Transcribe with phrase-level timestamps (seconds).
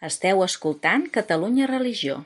[0.00, 2.22] Esteu escoltant Catalunya Religió.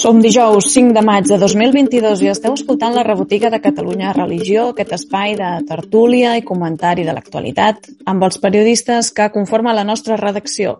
[0.00, 4.70] Som dijous 5 de maig de 2022 i esteu escoltant la rebotiga de Catalunya Religió,
[4.70, 10.16] aquest espai de tertúlia i comentari de l'actualitat amb els periodistes que conformen la nostra
[10.16, 10.78] redacció.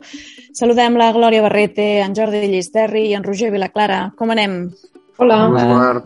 [0.56, 4.06] Saludem la Glòria Barrete, en Jordi Llisterri i en Roger Vilaclara.
[4.16, 4.56] Com anem?
[5.20, 5.42] Hola.
[5.52, 6.04] Hola.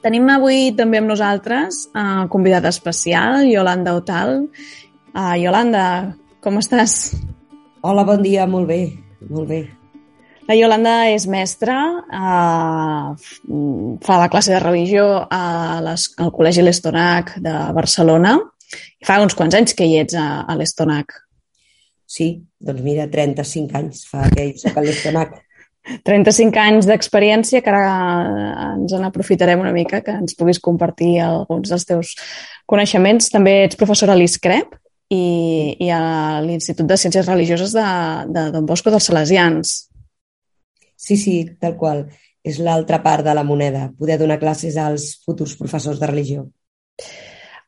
[0.00, 4.46] Tenim avui també amb nosaltres uh, convidada especial, Yolanda Otal.
[5.16, 6.12] Uh, Yolanda,
[6.44, 7.14] com estàs?
[7.80, 8.82] Hola, bon dia, molt bé,
[9.30, 9.62] molt bé.
[10.48, 11.76] La Yolanda és mestra,
[12.08, 13.12] uh,
[14.04, 18.36] fa la classe de religió a les, al Col·legi L'Estonac de Barcelona.
[19.04, 21.14] Fa uns quants anys que hi ets a, a l'Estonac.
[22.08, 25.38] Sí, doncs mira, 35 anys fa que hi soc a l'Estonac.
[26.04, 31.72] 35 anys d'experiència que ara ens en aprofitarem una mica, que ens puguis compartir alguns
[31.72, 32.12] dels teus
[32.68, 33.30] coneixements.
[33.32, 34.76] També ets professora a l'ISCREP
[35.12, 37.88] i, i a l'Institut de Ciències Religioses de,
[38.34, 39.76] de Don Bosco dels Salesians.
[40.98, 42.06] Sí, sí, tal qual.
[42.44, 46.46] És l'altra part de la moneda, poder donar classes als futurs professors de religió.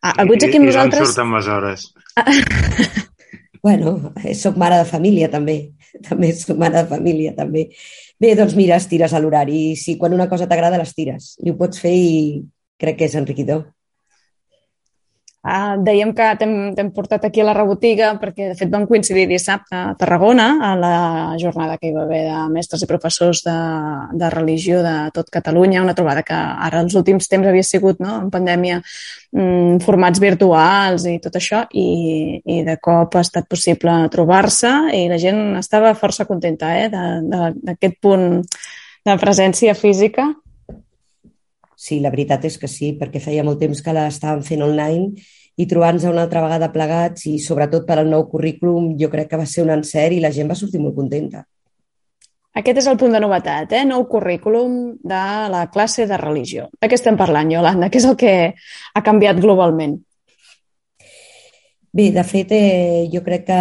[0.01, 1.01] Ah, avui aquí amb I, nosaltres...
[1.01, 1.89] I d'on surten les hores?
[3.63, 5.75] Bueno, eh, soc mare de família, també.
[6.07, 7.67] També soc mare de família, també.
[8.21, 9.75] Bé, doncs mira, estires a l'horari.
[9.77, 11.35] Sí, quan una cosa t'agrada, les tires.
[11.45, 12.15] I ho pots fer i
[12.81, 13.67] crec que és enriquidor.
[15.41, 19.73] Uh, dèiem que t'hem portat aquí a la rebotiga perquè, de fet, vam coincidir dissabte
[19.73, 20.91] a Tarragona a la
[21.41, 23.55] jornada que hi va haver de mestres i professors de,
[24.21, 28.19] de religió de tot Catalunya, una trobada que ara els últims temps havia sigut, no?,
[28.21, 28.83] en pandèmia,
[29.33, 31.89] mm, formats virtuals i tot això, i,
[32.45, 37.97] i de cop ha estat possible trobar-se i la gent estava força contenta eh, d'aquest
[38.05, 38.29] punt
[39.09, 40.29] de presència física
[41.81, 45.23] Sí, la veritat és que sí, perquè feia molt temps que l'estàvem fent online
[45.61, 49.41] i trobant-nos una altra vegada plegats i sobretot per al nou currículum jo crec que
[49.41, 51.47] va ser un encert i la gent va sortir molt contenta.
[52.61, 53.85] Aquest és el punt de novetat, eh?
[53.89, 56.67] nou currículum de la classe de religió.
[56.83, 57.89] De què estem parlant, Yolanda?
[57.89, 60.01] Què és el que ha canviat globalment?
[61.93, 63.55] Bé, de fet, eh, jo crec que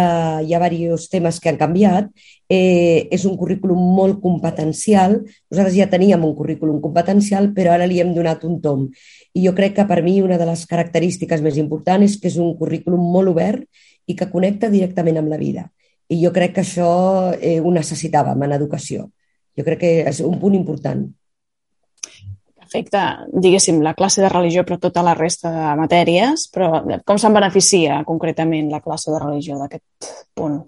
[0.46, 2.10] hi ha diversos temes que han canviat.
[2.48, 5.16] Eh, és un currículum molt competencial.
[5.50, 8.88] Nosaltres ja teníem un currículum competencial, però ara li hem donat un tom.
[9.34, 12.38] I jo crec que per mi una de les característiques més importants és que és
[12.38, 13.66] un currículum molt obert
[14.06, 15.70] i que connecta directament amb la vida.
[16.08, 19.10] I jo crec que això eh, ho necessitàvem en educació.
[19.58, 21.08] Jo crec que és un punt important
[22.70, 27.34] afecta, diguéssim, la classe de religió, però tota la resta de matèries, però com se'n
[27.34, 30.62] beneficia concretament la classe de religió d'aquest punt?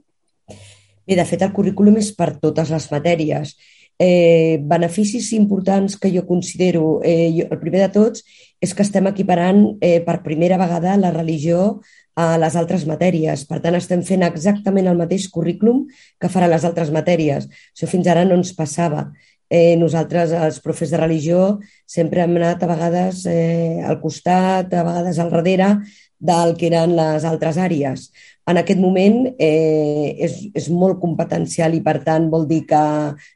[1.06, 3.54] Bé, de fet, el currículum és per totes les matèries.
[4.02, 8.24] Eh, beneficis importants que jo considero, eh, jo, el primer de tots,
[8.60, 11.80] és que estem equiparant eh, per primera vegada la religió
[12.14, 13.46] a les altres matèries.
[13.48, 15.86] Per tant, estem fent exactament el mateix currículum
[16.20, 17.48] que farà les altres matèries.
[17.72, 19.10] Això fins ara no ens passava
[19.52, 24.84] eh, nosaltres, els profes de religió, sempre hem anat a vegades eh, al costat, a
[24.86, 25.74] vegades al darrere
[26.16, 28.06] del que eren les altres àrees.
[28.48, 32.82] En aquest moment eh, és, és molt competencial i, per tant, vol dir que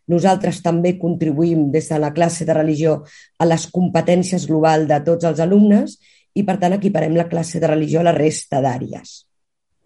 [0.08, 3.02] nosaltres també contribuïm des de la classe de religió
[3.38, 5.98] a les competències global de tots els alumnes
[6.32, 9.26] i, per tant, equiparem la classe de religió a la resta d'àrees.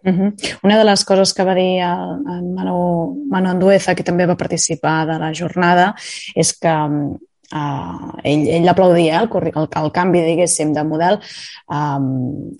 [0.02, 0.58] Uh -huh.
[0.62, 5.06] Una de les coses que va dir en Manu, Manu Andueza, que també va participar
[5.06, 5.94] de la jornada,
[6.34, 11.18] és que uh, ell, ell aplaudia el, el, el canvi, diguéssim, de model,
[11.68, 12.56] um,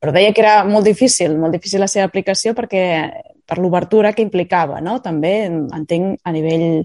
[0.00, 3.10] però deia que era molt difícil, molt difícil la seva aplicació perquè
[3.46, 4.98] per l'obertura que implicava, no?
[5.00, 6.84] també entenc a nivell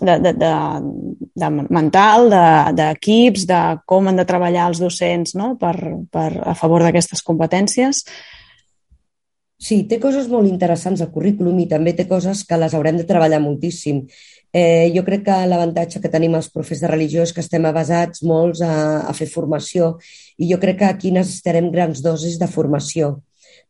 [0.00, 0.52] de, de, de,
[1.42, 2.28] de mental,
[2.76, 5.54] d'equips, de, de com han de treballar els docents no?
[5.60, 5.74] per,
[6.10, 8.04] per, a favor d'aquestes competències.
[9.60, 13.04] Sí, té coses molt interessants al currículum i també té coses que les haurem de
[13.08, 14.06] treballar moltíssim.
[14.56, 18.24] Eh, jo crec que l'avantatge que tenim els professors de religió és que estem basats
[18.26, 18.72] molts a,
[19.04, 19.92] a fer formació
[20.40, 23.12] i jo crec que aquí necessitarem grans dosis de formació,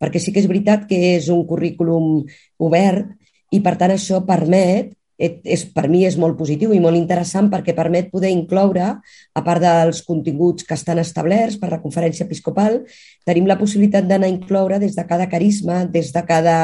[0.00, 2.22] perquè sí que és veritat que és un currículum
[2.62, 3.10] obert
[3.50, 7.74] i per tant això permet és, per mi és molt positiu i molt interessant perquè
[7.76, 8.88] permet poder incloure,
[9.36, 12.80] a part dels continguts que estan establerts per la conferència episcopal,
[13.28, 16.58] tenim la possibilitat d'anar a incloure des de cada carisma, des de cada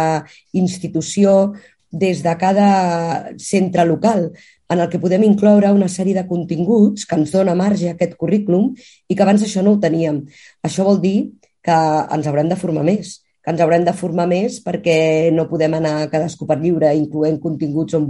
[0.57, 1.55] institució,
[1.93, 4.33] des de cada centre local,
[4.69, 8.17] en el que podem incloure una sèrie de continguts que ens dona marge a aquest
[8.19, 8.73] currículum
[9.09, 10.25] i que abans això no ho teníem.
[10.67, 11.19] Això vol dir
[11.63, 11.77] que
[12.17, 16.09] ens haurem de formar més, que ens haurem de formar més perquè no podem anar
[16.11, 18.09] cadascú per lliure incloent continguts on,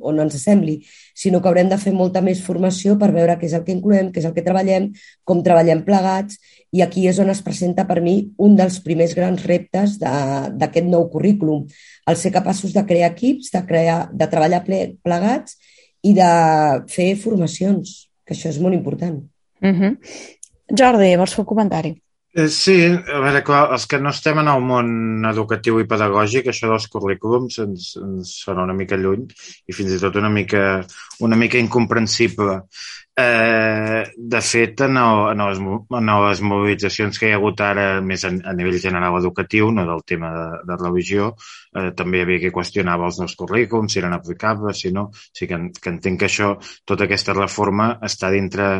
[0.00, 0.78] on ens sembli,
[1.12, 4.08] sinó que haurem de fer molta més formació per veure què és el que incloem,
[4.14, 4.88] què és el que treballem,
[5.28, 6.40] com treballem plegats,
[6.72, 11.04] i aquí és on es presenta per mi un dels primers grans reptes d'aquest nou
[11.12, 11.66] currículum,
[12.08, 15.60] el ser capaços de crear equips, de, crear, de treballar plegats
[16.00, 16.32] i de
[16.88, 19.20] fer formacions, que això és molt important.
[19.60, 19.96] Uh -huh.
[20.72, 21.98] Jordi, vols fer un comentari?
[22.34, 24.90] Eh, sí, a veure, clar, els que no estem en el món
[25.30, 29.24] educatiu i pedagògic, això dels currículums ens, ens sona una mica lluny
[29.66, 30.62] i fins i tot una mica,
[31.24, 32.58] una mica incomprensible.
[33.20, 35.58] Eh, de fet, en, el, en, les,
[35.98, 39.86] en les mobilitzacions que hi ha hagut ara, més a, a nivell general educatiu, no
[39.88, 41.32] del tema de, de religió,
[41.74, 45.08] eh, també hi havia que qüestionava els nous currículums, si eren aplicables, si no.
[45.10, 46.52] O sigui que, que entenc que això,
[46.86, 48.70] tota aquesta reforma està dintre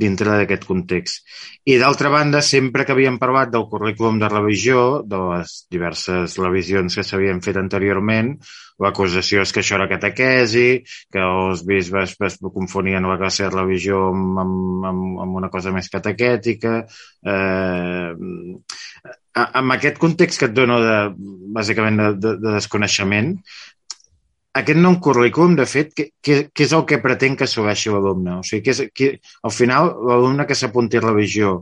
[0.00, 1.24] dintre d'aquest context.
[1.66, 6.94] I d'altra banda, sempre que havíem parlat del currículum de revisió, de les diverses revisions
[6.96, 8.36] que s'havien fet anteriorment,
[8.80, 10.82] l'acusació és que això era catequesi,
[11.12, 15.90] que els bisbes es confonien la classe de revisió amb, amb, amb, una cosa més
[15.92, 16.78] catequètica.
[17.24, 18.10] Eh,
[19.40, 20.96] amb aquest context que et dono de,
[21.56, 23.34] bàsicament de, de, de desconeixement,
[24.60, 26.10] aquest nou currículum, de fet, què,
[26.50, 28.40] què és el que pretén que assoleixi l'alumne?
[28.40, 29.10] O sigui, que és, que,
[29.46, 31.52] al final, l'alumne que s'apunti a revisió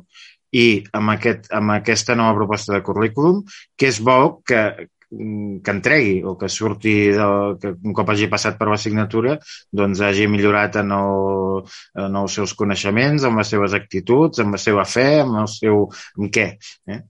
[0.57, 3.43] i amb, aquest, amb aquesta nova proposta de currículum,
[3.77, 4.63] què és bo que,
[5.09, 7.29] que entregui o que surti, de,
[7.63, 9.39] que un cop hagi passat per l'assignatura,
[9.81, 11.63] doncs hagi millorat en, el,
[12.07, 15.87] en els seus coneixements, en les seves actituds, en la seva fe, en el seu...
[16.21, 16.51] en què?
[16.93, 17.01] Eh?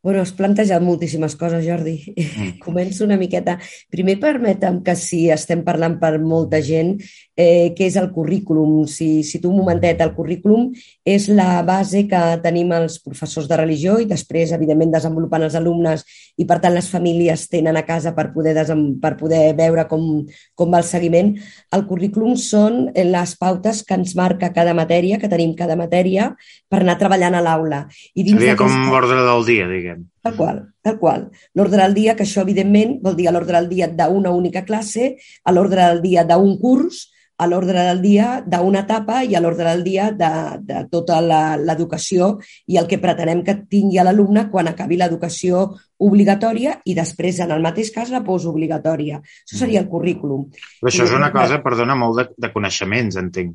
[0.00, 1.96] Bueno, has plantejat moltíssimes coses, Jordi.
[2.14, 2.58] Mm.
[2.64, 3.56] Començo una miqueta.
[3.90, 6.92] Primer, permetem que si estem parlant per molta gent,
[7.34, 8.84] eh, què és el currículum?
[8.86, 10.68] Si, si tu un momentet, el currículum
[11.02, 16.06] és la base que tenim els professors de religió i després, evidentment, desenvolupant els alumnes
[16.38, 18.54] i, per tant, les famílies tenen a casa per poder,
[19.02, 20.06] per poder veure com,
[20.54, 21.34] com va el seguiment.
[21.74, 26.30] El currículum són les pautes que ens marca cada matèria, que tenim cada matèria,
[26.70, 27.84] per anar treballant a l'aula.
[28.14, 29.87] Seria com l'ordre del dia, diguem.
[30.22, 31.28] Tal qual, tal qual.
[31.54, 35.14] L'ordre del dia, que això evidentment vol dir l'ordre del dia d'una única classe,
[35.44, 37.06] a l'ordre del dia d'un curs,
[37.38, 40.30] a l'ordre del dia d'una etapa i a l'ordre del dia de,
[40.66, 42.32] de tota l'educació
[42.66, 45.68] i el que pretenem que tingui l'alumne quan acabi l'educació
[46.02, 49.22] obligatòria i després, en el mateix cas, la postobligatòria.
[49.22, 50.48] Això seria el currículum.
[50.82, 53.54] Però això és una cosa, perdona, molt de, de coneixements, entenc.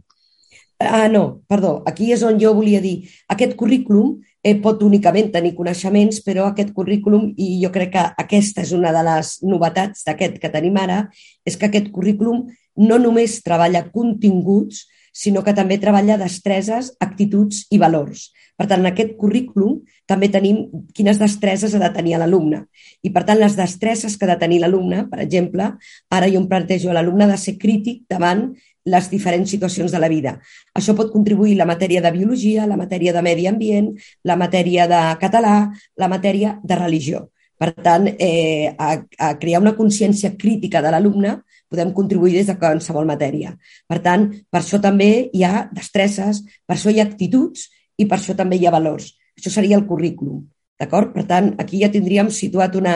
[0.84, 3.10] Ah, no, perdó, aquí és on jo volia dir.
[3.32, 8.64] Aquest currículum eh, pot únicament tenir coneixements, però aquest currículum, i jo crec que aquesta
[8.66, 11.06] és una de les novetats d'aquest que tenim ara,
[11.48, 14.84] és que aquest currículum no només treballa continguts,
[15.14, 18.32] sinó que també treballa destreses, actituds i valors.
[18.58, 19.80] Per tant, en aquest currículum
[20.10, 22.64] també tenim quines destreses ha de tenir l'alumne.
[23.02, 25.72] I, per tant, les destreses que ha de tenir l'alumne, per exemple,
[26.14, 28.50] ara jo em plantejo a l'alumne de ser crític davant
[28.86, 30.36] les diferents situacions de la vida.
[30.76, 33.94] Això pot contribuir la matèria de biologia, la matèria de medi ambient,
[34.24, 37.30] la matèria de català, la matèria de religió.
[37.58, 41.38] Per tant, eh, a, a crear una consciència crítica de l'alumne
[41.74, 43.56] podem contribuir des de qualsevol matèria.
[43.90, 47.68] Per tant, per això també hi ha destresses, per això hi ha actituds
[47.98, 49.16] i per això també hi ha valors.
[49.38, 50.44] Això seria el currículum.
[50.80, 51.14] D'acord?
[51.16, 52.96] Per tant, aquí ja tindríem situat una,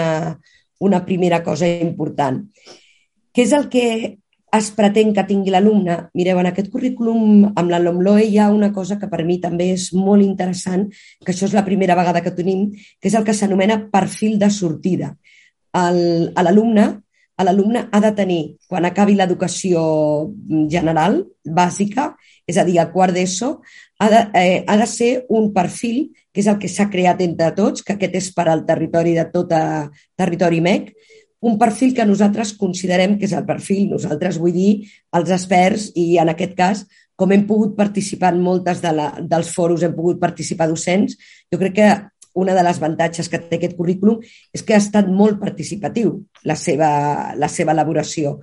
[0.79, 2.43] una primera cosa important.
[3.33, 3.87] Què és el que
[4.57, 5.97] es pretén que tingui l'alumne?
[6.17, 9.71] Mireu, en aquest currículum amb la LOMLOE hi ha una cosa que per mi també
[9.75, 10.87] és molt interessant,
[11.23, 14.49] que això és la primera vegada que tenim, que és el que s'anomena perfil de
[14.53, 15.13] sortida.
[15.77, 16.87] L'alumne
[17.45, 19.81] l'alumne ha de tenir, quan acabi l'educació
[20.71, 22.11] general, bàsica,
[22.47, 23.51] és a dir, a quart d'ESO,
[23.99, 27.51] ha, de, eh, ha de ser un perfil, que és el que s'ha creat entre
[27.57, 30.93] tots, que aquest és per al territori de tot a, territori MEC,
[31.47, 34.71] un perfil que nosaltres considerem que és el perfil, nosaltres vull dir
[35.13, 36.85] els experts i en aquest cas,
[37.17, 41.17] com hem pogut participar en moltes de la, dels foros, hem pogut participar docents,
[41.51, 41.89] jo crec que
[42.37, 44.21] una de les avantatges que té aquest currículum
[44.53, 46.13] és que ha estat molt participatiu
[46.45, 46.89] la seva,
[47.35, 48.37] la seva elaboració.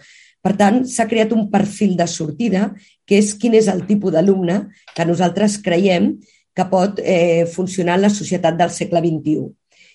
[0.45, 2.69] Per tant, s'ha creat un perfil de sortida,
[3.07, 4.59] que és quin és el tipus d'alumne
[4.93, 6.17] que nosaltres creiem
[6.55, 9.47] que pot eh, funcionar en la societat del segle XXI.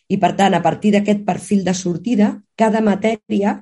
[0.09, 3.59] I, per tant, a partir d'aquest perfil de sortida, cada matèria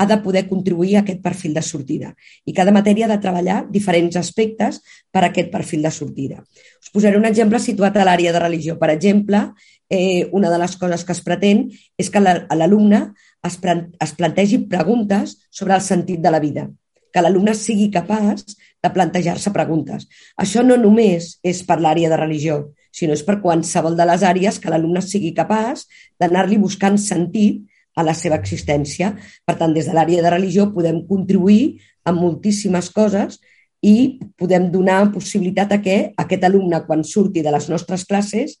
[0.00, 2.14] ha de poder contribuir a aquest perfil de sortida.
[2.48, 4.80] I cada matèria ha de treballar diferents aspectes
[5.12, 6.40] per a aquest perfil de sortida.
[6.80, 8.78] Us posaré un exemple situat a l'àrea de religió.
[8.80, 9.42] Per exemple,
[9.90, 11.66] eh, una de les coses que es pretén
[11.98, 13.02] és que l'alumne
[13.44, 16.68] es, es plantegi preguntes sobre el sentit de la vida,
[17.12, 18.46] que l'alumne sigui capaç
[18.80, 20.06] de plantejar-se preguntes.
[20.38, 22.62] Això no només és per l'àrea de religió,
[22.94, 25.84] sinó és per qualsevol de les àrees que l'alumne sigui capaç
[26.20, 27.66] d'anar-li buscant sentit
[27.98, 29.14] a la seva existència.
[29.44, 33.40] Per tant, des de l'àrea de religió podem contribuir a moltíssimes coses
[33.82, 38.58] i podem donar possibilitat a que aquest alumne, quan surti de les nostres classes,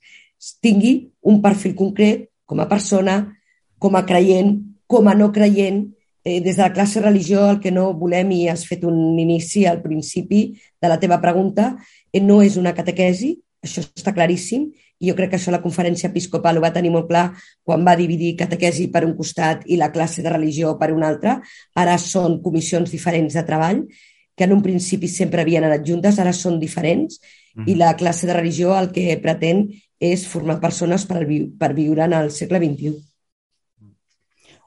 [0.60, 3.20] tingui un perfil concret com a persona,
[3.78, 4.56] com a creient,
[4.90, 5.86] com a no creient.
[6.24, 9.64] Eh, des de la classe religió el que no volem, i has fet un inici
[9.66, 11.76] al principi de la teva pregunta,
[12.12, 14.68] eh, no és una catequesi, això està claríssim,
[15.00, 17.30] i jo crec que això la conferència episcopal ho va tenir molt clar
[17.64, 21.38] quan va dividir catequesi per un costat i la classe de religió per un altre.
[21.74, 23.86] Ara són comissions diferents de treball,
[24.36, 27.20] que en un principi sempre havien anat juntes, ara són diferents,
[27.54, 27.70] mm -hmm.
[27.72, 29.68] i la classe de religió el que pretén
[30.00, 32.96] és formar persones per, vi per viure en el segle XXI.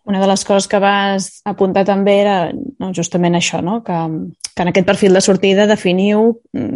[0.03, 3.79] Una de les coses que vas apuntar també era no, justament això, no?
[3.87, 3.99] que,
[4.51, 6.33] que en aquest perfil de sortida definiu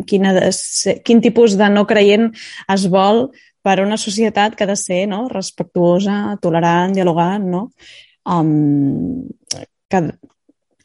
[0.07, 2.29] quina de ser, quin tipus de no creient
[2.71, 3.27] es vol
[3.67, 5.25] per una societat que ha de ser no?
[5.27, 7.65] respectuosa, tolerant, dialogant, no?
[8.27, 9.27] Um,
[9.91, 10.01] que,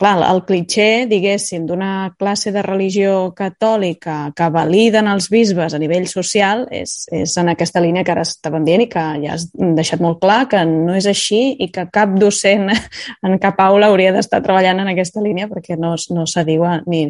[0.03, 6.09] clar, el clitxer, diguéssim, d'una classe de religió catòlica que validen els bisbes a nivell
[6.11, 10.03] social és, és en aquesta línia que ara estaven dient i que ja has deixat
[10.03, 12.73] molt clar que no és així i que cap docent
[13.27, 17.05] en cap aula hauria d'estar treballant en aquesta línia perquè no, no s'adiu ni,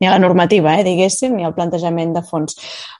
[0.00, 2.56] ni a la normativa, eh, diguéssim, ni al plantejament de fons.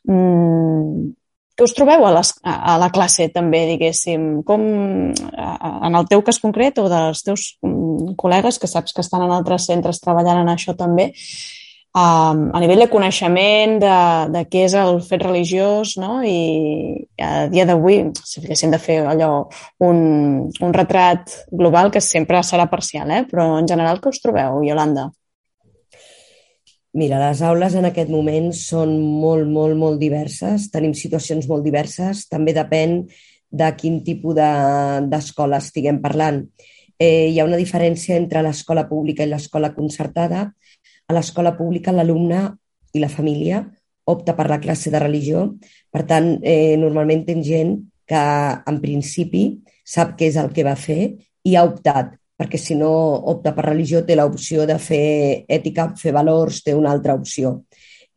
[0.09, 1.09] Mm,
[1.59, 4.29] que us trobeu a, les, a la classe també, diguéssim?
[4.47, 4.63] Com,
[5.11, 9.35] en el teu cas concret o dels teus mm, col·legues que saps que estan en
[9.35, 11.09] altres centres treballant en això també,
[11.99, 13.99] um, a nivell de coneixement de,
[14.37, 16.21] de què és el fet religiós no?
[16.23, 16.39] i
[17.19, 19.33] a dia d'avui, si haguéssim de fer allò,
[19.83, 20.01] un,
[20.47, 23.25] un retrat global que sempre serà parcial, eh?
[23.27, 25.11] però en general que us trobeu, Yolanda?
[26.99, 30.65] Mira, les aules en aquest moment són molt, molt, molt diverses.
[30.73, 32.25] Tenim situacions molt diverses.
[32.27, 33.05] També depèn
[33.61, 36.41] de quin tipus d'escola de, estiguem parlant.
[36.99, 40.49] Eh, hi ha una diferència entre l'escola pública i l'escola concertada.
[41.07, 42.43] A l'escola pública l'alumne
[42.91, 43.63] i la família
[44.11, 45.47] opta per la classe de religió.
[45.95, 47.77] Per tant, eh, normalment ten gent
[48.11, 48.27] que
[48.73, 49.45] en principi
[49.87, 51.13] sap què és el que va fer
[51.47, 52.91] i ha optat perquè si no
[53.33, 57.65] opta per religió té l'opció de fer ètica, fer valors, té una altra opció.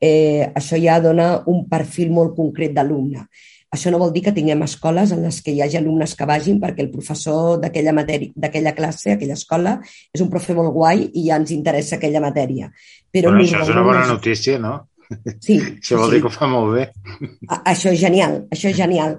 [0.02, 3.26] Eh, això ja dona un perfil molt concret d'alumne.
[3.72, 6.58] Això no vol dir que tinguem escoles en les que hi hagi alumnes que vagin
[6.60, 9.78] perquè el professor d'aquella matèria, d'aquella classe, aquella escola,
[10.12, 12.68] és un profe molt guai i ja ens interessa aquella matèria.
[13.12, 14.74] Però bueno, això és una bona notícia, no?
[15.40, 15.56] Sí.
[15.80, 16.18] això vol sí.
[16.18, 16.90] dir que ho fa molt bé.
[17.62, 19.18] Això és genial, això és genial.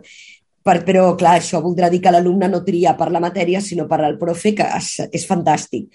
[0.63, 4.01] Per, però, clar, això voldrà dir que l'alumne no tria per la matèria, sinó per
[4.03, 5.89] al profe, que és, és fantàstic.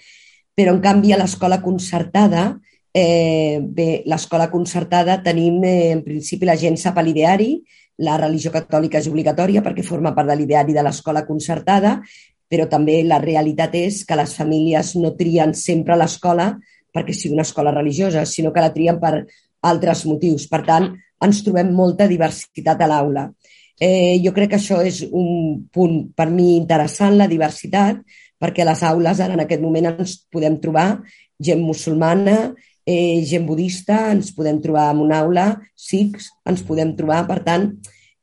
[0.54, 2.50] Però, en canvi, a l'escola concertada,
[2.92, 7.56] eh, bé, l'escola concertada tenim, eh, en principi, la gent sap l'ideari,
[7.98, 11.98] la religió catòlica és obligatòria perquè forma part de l'ideari de l'escola concertada,
[12.48, 16.52] però també la realitat és que les famílies no trien sempre l'escola
[16.94, 19.26] perquè sigui una escola religiosa, sinó que la trien per
[19.62, 20.46] altres motius.
[20.48, 20.88] Per tant,
[21.24, 23.28] ens trobem molta diversitat a l'aula.
[23.80, 28.00] Eh, jo crec que això és un punt per mi interessant, la diversitat,
[28.38, 30.88] perquè a les aules ara en aquest moment ens podem trobar
[31.38, 32.54] gent musulmana,
[32.86, 37.70] eh, gent budista, ens podem trobar en una aula, sikhs, ens podem trobar, per tant,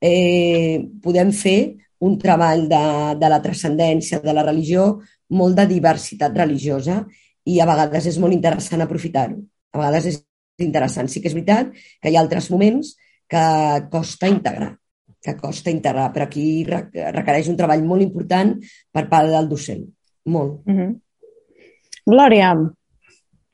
[0.01, 2.85] eh, podem fer un treball de,
[3.15, 7.05] de la transcendència, de la religió, molt de diversitat religiosa
[7.45, 9.39] i a vegades és molt interessant aprofitar-ho.
[9.71, 10.19] A vegades és
[10.59, 11.07] interessant.
[11.09, 12.95] Sí que és veritat que hi ha altres moments
[13.29, 13.45] que
[13.91, 14.75] costa integrar
[15.25, 18.55] que costa integrar, però aquí requereix un treball molt important
[18.93, 19.85] per part del docent.
[20.25, 20.61] Molt.
[20.65, 20.95] Mm -hmm.
[22.05, 22.53] Glòria.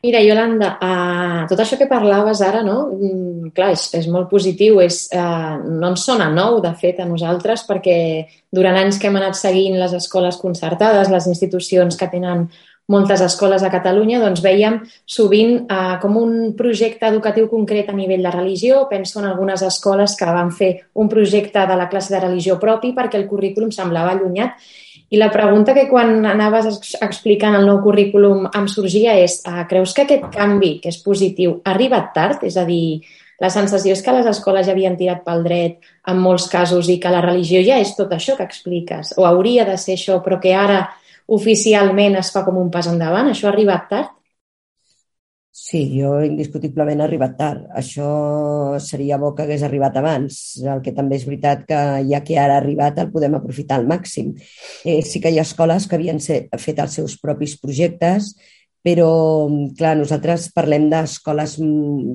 [0.01, 2.87] Mira, Yolanda, uh, tot això que parlaves ara, no?
[2.89, 7.05] Mm, clar, és, és molt positiu, és, uh, no ens sona nou, de fet, a
[7.05, 12.47] nosaltres, perquè durant anys que hem anat seguint les escoles concertades, les institucions que tenen
[12.91, 18.27] moltes escoles a Catalunya, doncs veiem sovint eh, com un projecte educatiu concret a nivell
[18.27, 18.85] de religió.
[18.91, 22.93] Penso en algunes escoles que van fer un projecte de la classe de religió propi
[22.97, 24.59] perquè el currículum semblava allunyat.
[25.11, 26.67] I la pregunta que quan anaves
[27.03, 31.59] explicant el nou currículum em sorgia és, eh, creus que aquest canvi, que és positiu,
[31.65, 32.43] ha arribat tard?
[32.47, 33.01] És a dir,
[33.41, 36.99] la sensació és que les escoles ja havien tirat pel dret en molts casos i
[37.01, 40.39] que la religió ja és tot això que expliques, o hauria de ser això, però
[40.39, 40.83] que ara
[41.37, 43.29] oficialment es fa com un pas endavant?
[43.31, 44.17] Això ha arribat tard?
[45.61, 47.65] Sí, jo indiscutiblement ha arribat tard.
[47.75, 48.07] Això
[48.79, 50.37] seria bo que hagués arribat abans.
[50.63, 53.87] El que també és veritat que ja que ara ha arribat el podem aprofitar al
[53.89, 54.31] màxim.
[54.85, 58.33] Eh, sí que hi ha escoles que havien fet els seus propis projectes
[58.81, 59.45] però,
[59.77, 61.57] clar, nosaltres parlem d'escoles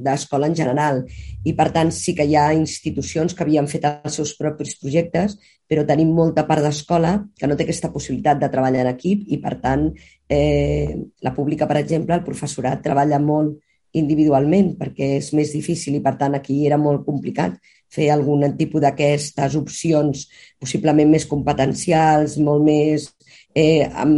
[0.03, 1.05] d'escola en general
[1.47, 5.37] i, per tant, sí que hi ha institucions que havien fet els seus propis projectes,
[5.67, 9.41] però tenim molta part d'escola que no té aquesta possibilitat de treballar en equip i,
[9.43, 9.89] per tant,
[10.31, 13.59] eh, la pública, per exemple, el professorat treballa molt
[13.97, 17.57] individualment perquè és més difícil i, per tant, aquí era molt complicat
[17.93, 20.27] fer algun tipus d'aquestes opcions
[20.61, 23.09] possiblement més competencials, molt més
[23.55, 24.13] eh, en,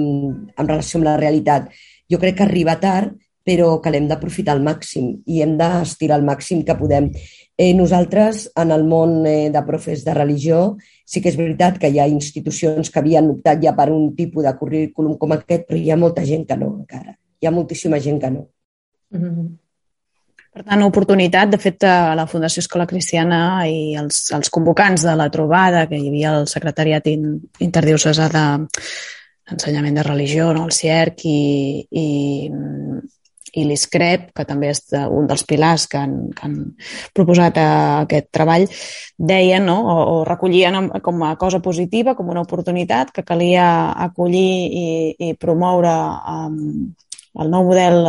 [0.56, 1.68] en relació amb la realitat
[2.08, 3.12] jo crec que arriba tard,
[3.44, 7.10] però que l'hem d'aprofitar al màxim i hem d'estirar al màxim que podem.
[7.58, 11.90] Eh, nosaltres, en el món eh, de profes de religió, sí que és veritat que
[11.90, 15.78] hi ha institucions que havien optat ja per un tipus de currículum com aquest, però
[15.80, 17.16] hi ha molta gent que no, encara.
[17.42, 18.46] Hi ha moltíssima gent que no.
[19.10, 19.48] Mm -hmm.
[20.54, 25.14] Per tant, oportunitat, de fet, a la Fundació Escola Cristiana i els, els convocants de
[25.16, 28.46] la trobada, que hi havia el secretariat interdiocesà de,
[29.50, 30.64] ensenyament de religió, no?
[30.66, 32.50] el CIERC i, i,
[33.54, 36.56] i l'ISCREP, que també és un dels pilars que han, que han
[37.16, 37.68] proposat a
[38.04, 38.68] aquest treball,
[39.18, 39.78] deien no?
[39.82, 43.68] o, o recollien com a cosa positiva, com una oportunitat que calia
[44.08, 44.88] acollir i,
[45.28, 45.94] i promoure
[46.36, 46.94] um,
[47.38, 48.00] el nou model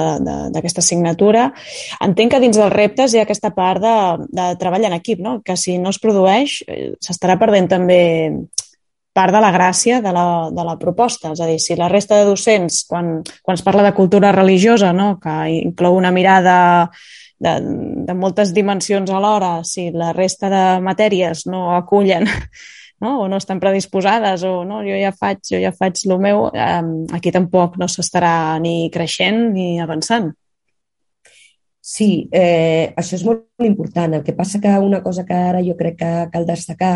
[0.53, 1.49] d'aquesta assignatura.
[2.05, 3.97] Entenc que dins dels reptes hi ha aquesta part de,
[4.33, 5.39] de treball en equip, no?
[5.45, 8.01] que si no es produeix eh, s'estarà perdent també
[9.19, 11.33] part de la gràcia de la, de la proposta.
[11.35, 14.93] És a dir, si la resta de docents, quan, quan es parla de cultura religiosa,
[14.95, 15.17] no?
[15.19, 16.57] que inclou una mirada
[17.39, 17.53] de,
[18.07, 22.27] de moltes dimensions alhora, si la resta de matèries no acullen
[23.03, 23.15] no?
[23.23, 26.83] o no estan predisposades o no, jo ja faig, jo ja faig el meu, eh,
[27.15, 30.31] aquí tampoc no s'estarà ni creixent ni avançant.
[31.89, 34.11] Sí, eh, això és molt important.
[34.13, 36.91] El que passa que una cosa que ara jo crec que cal destacar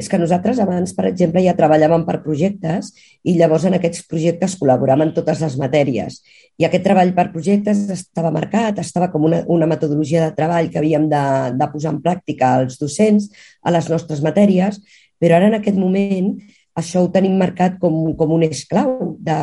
[0.00, 2.88] és que nosaltres abans, per exemple, ja treballàvem per projectes
[3.28, 6.16] i llavors en aquests projectes col·laboràvem en totes les matèries.
[6.56, 10.80] I aquest treball per projectes estava marcat, estava com una, una metodologia de treball que
[10.80, 11.22] havíem de,
[11.60, 13.28] de posar en pràctica als docents
[13.60, 14.80] a les nostres matèries,
[15.20, 16.38] però ara en aquest moment
[16.72, 19.40] això ho tenim marcat com, com un eix clau de,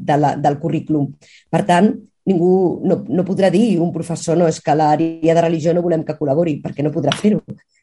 [0.00, 1.10] de la, del currículum.
[1.52, 1.92] Per tant,
[2.26, 6.04] ningú no, no podrà dir un professor no, és que l'àrea de religió no volem
[6.04, 7.40] que col·labori, perquè no podrà fer-ho,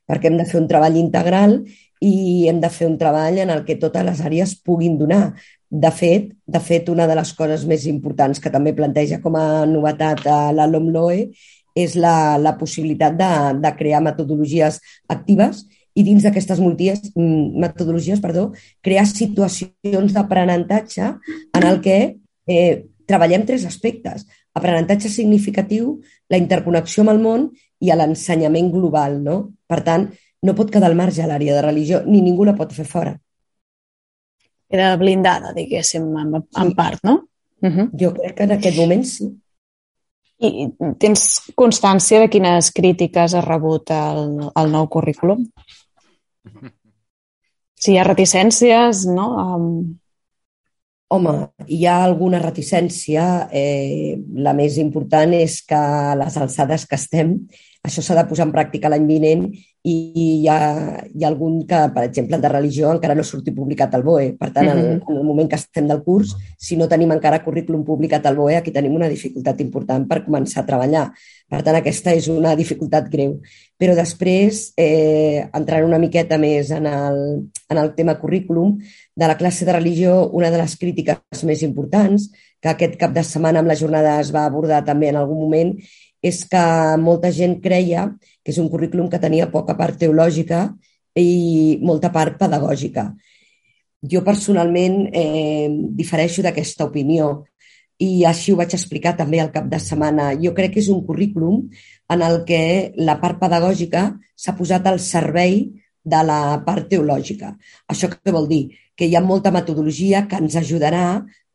[0.07, 1.61] perquè hem de fer un treball integral
[2.03, 5.33] i hem de fer un treball en el que totes les àrees puguin donar.
[5.73, 9.63] De fet, de fet, una de les coses més importants que també planteja com a
[9.65, 11.29] novetat a la LOMLOE
[11.73, 13.31] és la, la possibilitat de,
[13.63, 14.77] de crear metodologies
[15.09, 15.63] actives
[15.95, 18.51] i dins d'aquestes mm, metodologies perdó,
[18.81, 21.97] crear situacions d'aprenentatge en el que
[22.45, 24.25] eh, treballem tres aspectes.
[24.53, 25.97] Aprenentatge significatiu,
[26.29, 27.49] la interconnexió amb el món
[27.83, 29.19] i l'ensenyament global.
[29.23, 29.37] No?
[29.67, 30.07] Per tant,
[30.43, 33.13] no pot quedar al marge l'àrea de religió, ni ningú la pot fer fora.
[34.69, 36.75] Queda blindada, diguéssim, en, en sí.
[36.75, 37.27] part, no?
[37.63, 37.89] Uh -huh.
[37.99, 39.31] Jo crec que en aquest moment sí.
[40.39, 40.67] I
[40.99, 45.45] tens constància de quines crítiques ha rebut el, el nou currículum?
[47.75, 49.27] Si hi ha reticències, no?
[49.43, 49.99] Um,
[51.13, 51.33] Home,
[51.69, 53.23] hi ha alguna reticència.
[53.53, 55.81] Eh, la més important és que
[56.17, 57.35] les alçades que estem,
[57.85, 59.45] això s'ha de posar en pràctica l'any vinent
[59.83, 60.57] i hi ha,
[61.11, 64.29] hi ha algun que, per exemple, de religió encara no surti publicat al BOE.
[64.39, 65.01] Per tant, en, mhm.
[65.11, 68.55] en el moment que estem del curs, si no tenim encara currículum publicat al BOE,
[68.55, 71.09] aquí tenim una dificultat important per començar a treballar.
[71.51, 73.35] Per tant, aquesta és una dificultat greu.
[73.77, 77.19] Però després, eh, entrant una miqueta més en el,
[77.67, 78.77] en el tema currículum,
[79.15, 82.31] de la classe de religió, una de les crítiques més importants,
[82.63, 85.75] que aquest cap de setmana amb la jornada es va abordar també en algun moment,
[86.23, 86.63] és que
[87.03, 88.07] molta gent creia
[88.43, 90.65] que és un currículum que tenia poca part teològica
[91.19, 93.09] i molta part pedagògica.
[94.13, 95.67] Jo personalment eh,
[95.99, 97.43] difereixo d'aquesta opinió
[98.03, 100.31] i així ho vaig explicar també al cap de setmana.
[100.39, 101.67] Jo crec que és un currículum
[102.15, 102.63] en el que
[102.97, 105.67] la part pedagògica s'ha posat al servei
[106.03, 107.53] de la part teològica.
[107.91, 108.63] Això què vol dir?
[108.95, 111.05] Que hi ha molta metodologia que ens ajudarà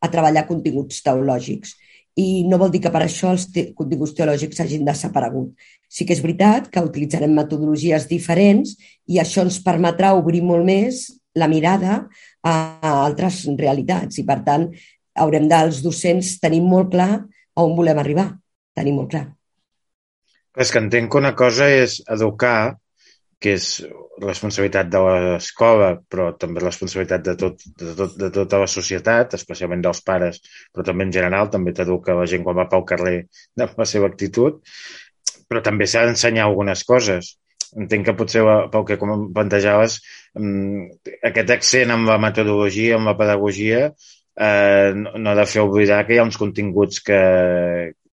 [0.00, 1.76] a treballar continguts teològics
[2.18, 5.52] i no vol dir que per això els te continguts teològics hagin desaparegut.
[5.86, 8.74] Sí que és veritat que utilitzarem metodologies diferents
[9.06, 11.04] i això ens permetrà obrir molt més
[11.38, 12.00] la mirada
[12.42, 12.54] a
[12.90, 14.66] altres realitats i, per tant,
[15.18, 18.28] haurem dels docents tenir molt clar a on volem arribar,
[18.74, 19.24] tenir molt clar.
[20.58, 22.74] És que entenc que una cosa és educar,
[23.38, 23.78] que és
[24.22, 29.82] responsabilitat de l'escola, però també responsabilitat de, tot, de, tot, de tota la societat, especialment
[29.84, 30.40] dels pares,
[30.74, 33.18] però també en general, també t'educa la gent quan va pel carrer
[33.58, 34.62] de la seva actitud,
[35.48, 37.36] però també s'ha d'ensenyar algunes coses.
[37.76, 39.98] Entenc que potser, pel que plantejaves,
[40.38, 43.90] mm, aquest accent amb la metodologia, amb la pedagogia,
[44.38, 47.20] eh, no, no ha de fer oblidar que hi ha uns continguts que,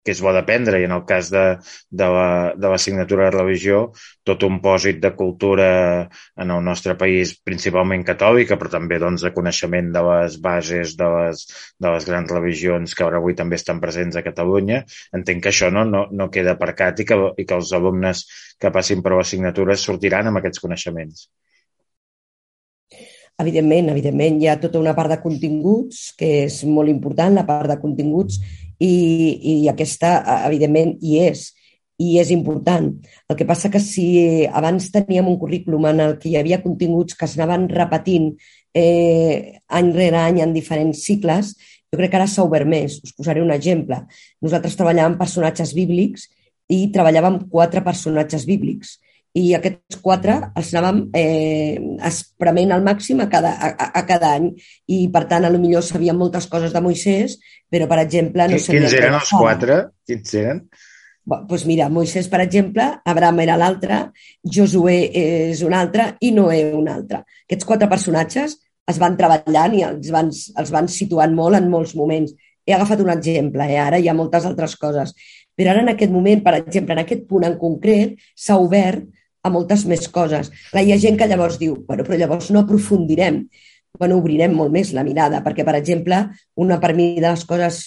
[0.09, 1.45] que és bo d'aprendre i en el cas de,
[1.93, 3.83] de, la, de l'assignatura de religió
[4.25, 5.69] tot un pòsit de cultura
[6.41, 11.11] en el nostre país principalment catòlica però també doncs, de coneixement de les bases de
[11.17, 11.45] les,
[11.77, 14.81] de les grans religions que ara avui també estan presents a Catalunya
[15.19, 18.25] entenc que això no, no, no queda aparcat i que, i que els alumnes
[18.59, 21.29] que passin per l'assignatures sortiran amb aquests coneixements.
[23.39, 27.71] Evidentment, evidentment, hi ha tota una part de continguts que és molt important, la part
[27.71, 28.41] de continguts
[28.79, 28.93] i,
[29.53, 31.49] i aquesta, evidentment, hi és
[31.99, 32.93] i és important.
[33.27, 37.19] El que passa que si abans teníem un currículum en el que hi havia continguts
[37.19, 38.31] que s'anaven repetint
[38.75, 41.57] eh, any rere any en diferents cicles,
[41.91, 43.01] jo crec que ara s'ha obert més.
[43.03, 43.99] Us posaré un exemple.
[44.45, 46.29] Nosaltres treballàvem personatges bíblics
[46.71, 48.99] i treballàvem quatre personatges bíblics
[49.37, 51.77] i aquests quatre els anàvem eh,
[52.09, 54.51] esprement al màxim a cada, a, a cada any
[54.89, 57.37] i per tant a lo millor sabíem moltes coses de Moisès
[57.69, 58.59] però per exemple no.
[58.59, 59.83] Quins eren els quatre?
[60.09, 60.63] Quins eren?
[61.29, 63.99] Doncs pues mira, Moisès, per exemple, Abraham era l'altre,
[64.41, 67.21] Josué és un altre i Noé un altre.
[67.45, 68.55] Aquests quatre personatges
[68.89, 72.33] es van treballant i els van, els van situant molt en molts moments.
[72.65, 73.77] He agafat un exemple, eh?
[73.81, 75.13] ara hi ha moltes altres coses.
[75.59, 79.03] Però ara en aquest moment, per exemple, en aquest punt en concret, s'ha obert
[79.43, 80.53] a moltes més coses.
[80.71, 83.43] Clar, hi ha gent que llavors diu, bueno, però llavors no aprofundirem,
[83.99, 86.21] bueno, obrirem molt més la mirada, perquè, per exemple,
[86.63, 87.81] una per mi de les coses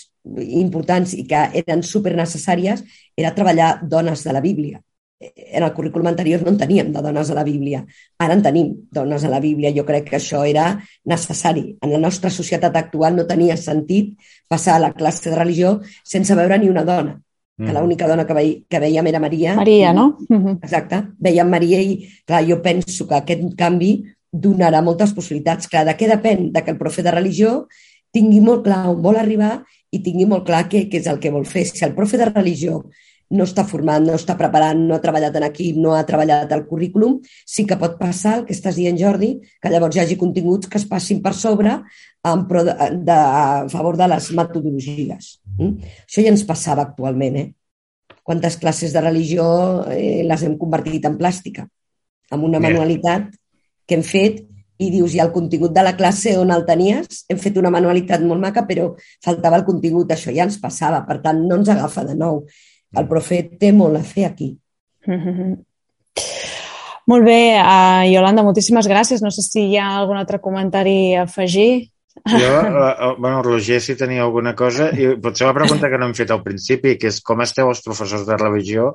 [0.60, 2.84] importants i que eren super necessàries
[3.18, 4.84] era treballar dones de la Bíblia.
[5.22, 7.84] En el currículum anterior no en teníem de dones a la Bíblia.
[8.20, 9.72] Ara en tenim dones a la Bíblia.
[9.76, 10.72] Jo crec que això era
[11.06, 11.68] necessari.
[11.78, 14.16] En la nostra societat actual no tenia sentit
[14.50, 17.20] passar a la classe de religió sense veure ni una dona
[17.58, 17.78] que mm.
[17.78, 19.56] l'única dona que, veia, que veiem era Maria.
[19.60, 20.18] Maria, no?
[20.66, 21.04] Exacte.
[21.20, 23.94] Veiem Maria i, clar, jo penso que aquest canvi
[24.32, 25.70] donarà moltes possibilitats.
[25.72, 26.50] Clar, de què depèn?
[26.56, 27.66] De que el profe de religió
[28.12, 29.60] tingui molt clar on vol arribar
[29.92, 31.66] i tingui molt clar què, què és el que vol fer.
[31.68, 32.82] Si el profe de religió
[33.32, 36.66] no està format, no està preparat, no ha treballat en equip, no ha treballat el
[36.68, 40.68] currículum, sí que pot passar el que estàs dient, Jordi, que llavors hi hagi continguts
[40.72, 41.78] que es passin per sobre
[42.28, 42.76] en pro de,
[43.08, 45.32] de, a favor de les metodologies.
[45.58, 45.92] Mm?
[46.06, 47.50] Això ja ens passava actualment, eh?
[48.24, 49.46] Quantes classes de religió
[49.92, 51.66] eh, les hem convertit en plàstica,
[52.32, 53.32] amb una manualitat
[53.88, 54.44] que hem fet
[54.82, 57.26] i dius, i el contingut de la classe on el tenies?
[57.30, 58.92] Hem fet una manualitat molt maca, però
[59.24, 62.46] faltava el contingut, això ja ens passava, per tant, no ens agafa de nou
[62.98, 64.58] el profet té molt a fer aquí.
[65.08, 65.60] Mm -hmm.
[67.08, 69.22] Molt bé, uh, Yolanda, moltíssimes gràcies.
[69.22, 71.91] No sé si hi ha algun altre comentari a afegir.
[72.14, 76.16] Jo, uh, bueno, Roger, si tenia alguna cosa, i potser la pregunta que no hem
[76.18, 78.90] fet al principi, que és com esteu els professors de religió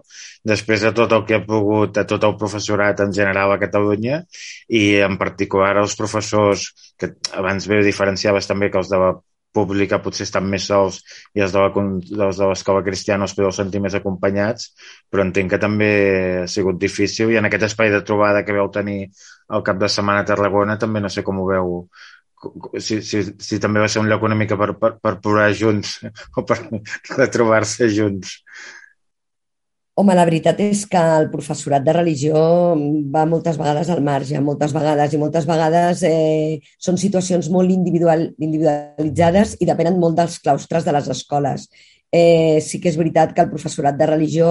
[0.44, 4.20] després de tot el que ha pogut, de tot el professorat en general a Catalunya
[4.68, 6.68] i en particular els professors,
[7.00, 9.14] que abans bé diferenciaves també que els de la
[9.56, 10.98] pública potser estan més sols
[11.32, 14.74] i els de l'escola cristiana els podeu sentir més acompanyats,
[15.08, 15.90] però entenc que també
[16.42, 19.06] ha sigut difícil i en aquest espai de trobada que veu tenir
[19.56, 21.72] el cap de setmana a Tarragona també no sé com ho veu
[22.78, 25.98] si, si, si també va ser un lloc una mica per, per, per plorar junts
[26.36, 26.58] o per
[27.16, 28.40] retrobar-se junts.
[29.96, 32.40] Home, la veritat és que el professorat de religió
[33.14, 38.26] va moltes vegades al marge, moltes vegades, i moltes vegades eh, són situacions molt individual,
[38.36, 41.64] individualitzades i depenen molt dels claustres de les escoles.
[42.12, 44.50] Eh, sí que és veritat que el professorat de religió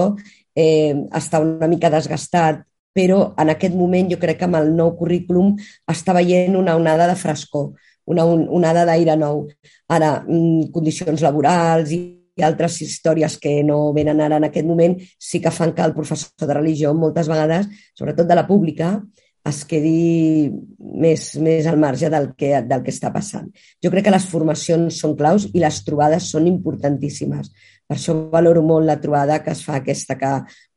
[0.58, 2.66] eh, està una mica desgastat,
[2.96, 5.54] però en aquest moment jo crec que amb el nou currículum
[5.92, 7.74] està veient una onada de frescor,
[8.06, 9.44] una onada d'aire nou.
[9.92, 12.00] Ara, mm, condicions laborals i
[12.44, 16.46] altres històries que no venen ara en aquest moment sí que fan que el professor
[16.46, 19.00] de religió moltes vegades, sobretot de la pública,
[19.46, 23.46] es quedi més, més al marge del que, del que està passant.
[23.82, 27.52] Jo crec que les formacions són claus i les trobades són importantíssimes.
[27.86, 30.32] Per això valoro molt la trobada que es fa aquesta que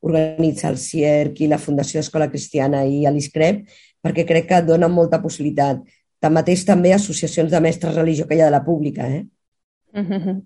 [0.06, 3.64] organitza el CIERC i la Fundació Escola Cristiana i l'ISCREP,
[4.00, 5.82] perquè crec que dona molta possibilitat.
[6.20, 9.24] Tanmateix també associacions de mestres religió que hi ha de la pública, eh?
[9.92, 10.42] Mm -hmm.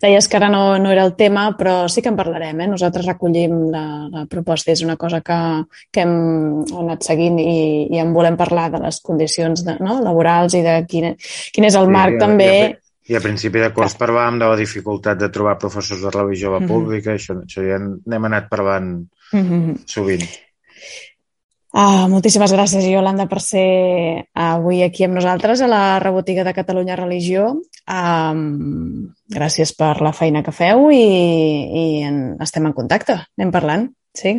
[0.00, 2.60] Deies que ara no, no era el tema, però sí que en parlarem.
[2.60, 2.66] Eh?
[2.66, 5.38] Nosaltres recollim la, la proposta, és una cosa que,
[5.90, 10.00] que hem anat seguint i, i en volem parlar de les condicions de, no?
[10.02, 11.14] laborals i de quin,
[11.54, 12.50] quin és el sí, marc i, també.
[12.58, 16.10] I a, I a principi de curs parlàvem de la dificultat de trobar professors de
[16.14, 17.20] religió a la pública, mm -hmm.
[17.20, 19.76] això, això ja n'hem anat parlant mm -hmm.
[19.86, 20.28] sovint.
[21.72, 26.96] Uh, moltíssimes gràcies, Yolanda, per ser avui aquí amb nosaltres a la Rebotiga de Catalunya
[26.96, 27.46] Religió.
[27.88, 31.06] Um, gràcies per la feina que feu i,
[31.72, 33.16] i en, estem en contacte.
[33.38, 34.34] Anem parlant, sí?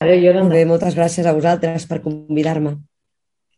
[0.00, 0.54] Adéu, Yolanda.
[0.56, 2.78] Bé, moltes gràcies a vosaltres per convidar-me.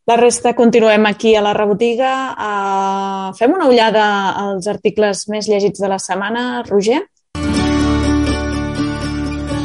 [0.06, 2.10] La resta continuem aquí a la rebotiga.
[2.38, 4.04] Uh, fem una ullada
[4.38, 7.00] als articles més llegits de la setmana, Roger?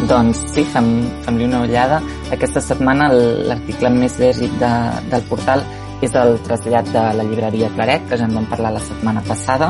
[0.09, 0.87] Doncs sí, fem,
[1.27, 1.99] fem-li una ullada.
[2.33, 4.71] Aquesta setmana l'article més llegit de,
[5.11, 5.61] del portal
[6.01, 9.69] és el trasllat de la llibreria Claret, que ja en vam parlar la setmana passada.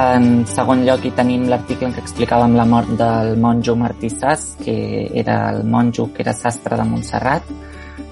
[0.00, 4.54] En segon lloc hi tenim l'article en què explicàvem la mort del monjo Martí Sass,
[4.64, 7.52] que era el monjo que era sastre de Montserrat.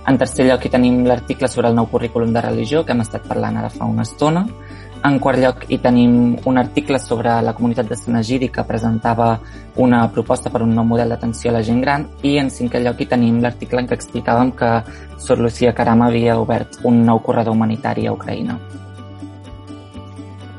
[0.08, 3.26] En tercer lloc hi tenim l'article sobre el nou currículum de religió que hem estat
[3.28, 4.46] parlant ara fa una estona.
[5.04, 9.30] En quart lloc hi tenim un article sobre la comunitat de Sant Egidi que presentava
[9.76, 13.00] una proposta per un nou model d'atenció a la gent gran i en cinquè lloc
[13.00, 14.74] hi tenim l'article en què explicàvem que
[15.16, 18.60] Sor Lucía Caram havia obert un nou corredor humanitari a Ucraïna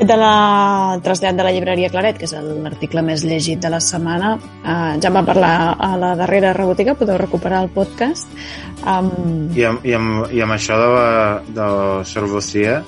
[0.01, 4.33] de la trasllat de la llibreria Claret, que és l'article més llegit de la setmana.
[4.63, 8.29] Uh, ja en va parlar a la darrera rebotiga, podeu recuperar el podcast.
[8.81, 9.11] Um...
[9.53, 11.05] I, amb, i, amb, I amb això de, la,
[11.53, 11.69] de
[12.09, 12.79] Sor Lucía,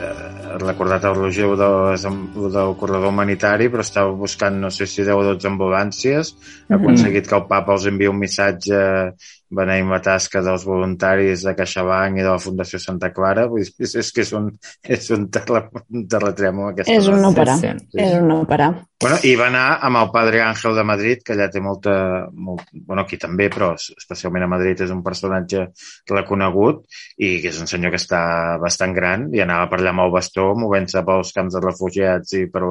[0.00, 1.96] eh, recordat el Roger del,
[2.52, 6.34] del corredor humanitari, però estava buscant, no sé si 10 o 12 ambulàncies,
[6.68, 6.80] ha mhm.
[6.80, 8.82] aconseguit que el papa els enviï un missatge
[9.46, 13.46] beneïm la tasca dels voluntaris de CaixaBank i de la Fundació Santa Clara.
[13.50, 14.48] Vull dir, és, és que és un,
[14.82, 16.72] és un, terra, un terratrèmol.
[16.72, 17.56] Aquesta és un no parar.
[17.62, 18.00] Sí, sí.
[18.02, 18.72] És un no parar.
[19.02, 21.94] Bueno, I va anar amb el padre Àngel de Madrid, que allà té molta...
[22.32, 25.66] Molt, bueno, aquí també, però especialment a Madrid és un personatge
[26.10, 26.86] reconegut
[27.20, 28.20] i que és un senyor que està
[28.62, 32.46] bastant gran i anava per allà amb el bastó movent-se pels camps de refugiats i
[32.52, 32.64] per,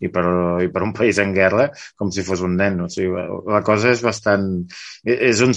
[0.00, 0.24] i, per,
[0.64, 2.80] i per un país en guerra com si fos un nen.
[2.86, 4.48] O sigui, la cosa és bastant...
[5.04, 5.54] És un,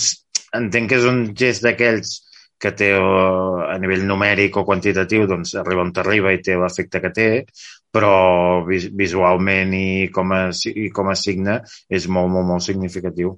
[0.62, 2.20] entenc que és un gest d'aquells
[2.62, 7.10] que té a nivell numèric o quantitatiu doncs arriba on t'arriba i té l'efecte que
[7.16, 7.30] té,
[7.92, 8.14] però
[8.68, 13.34] visualment i com a, i com a signe és molt, molt, molt significatiu.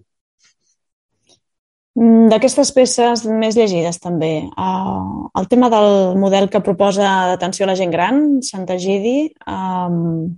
[1.94, 7.70] Mm, d'aquestes peces més llegides també, uh, el tema del model que proposa d'atenció a
[7.70, 10.32] la gent gran, Santa Gidi, um,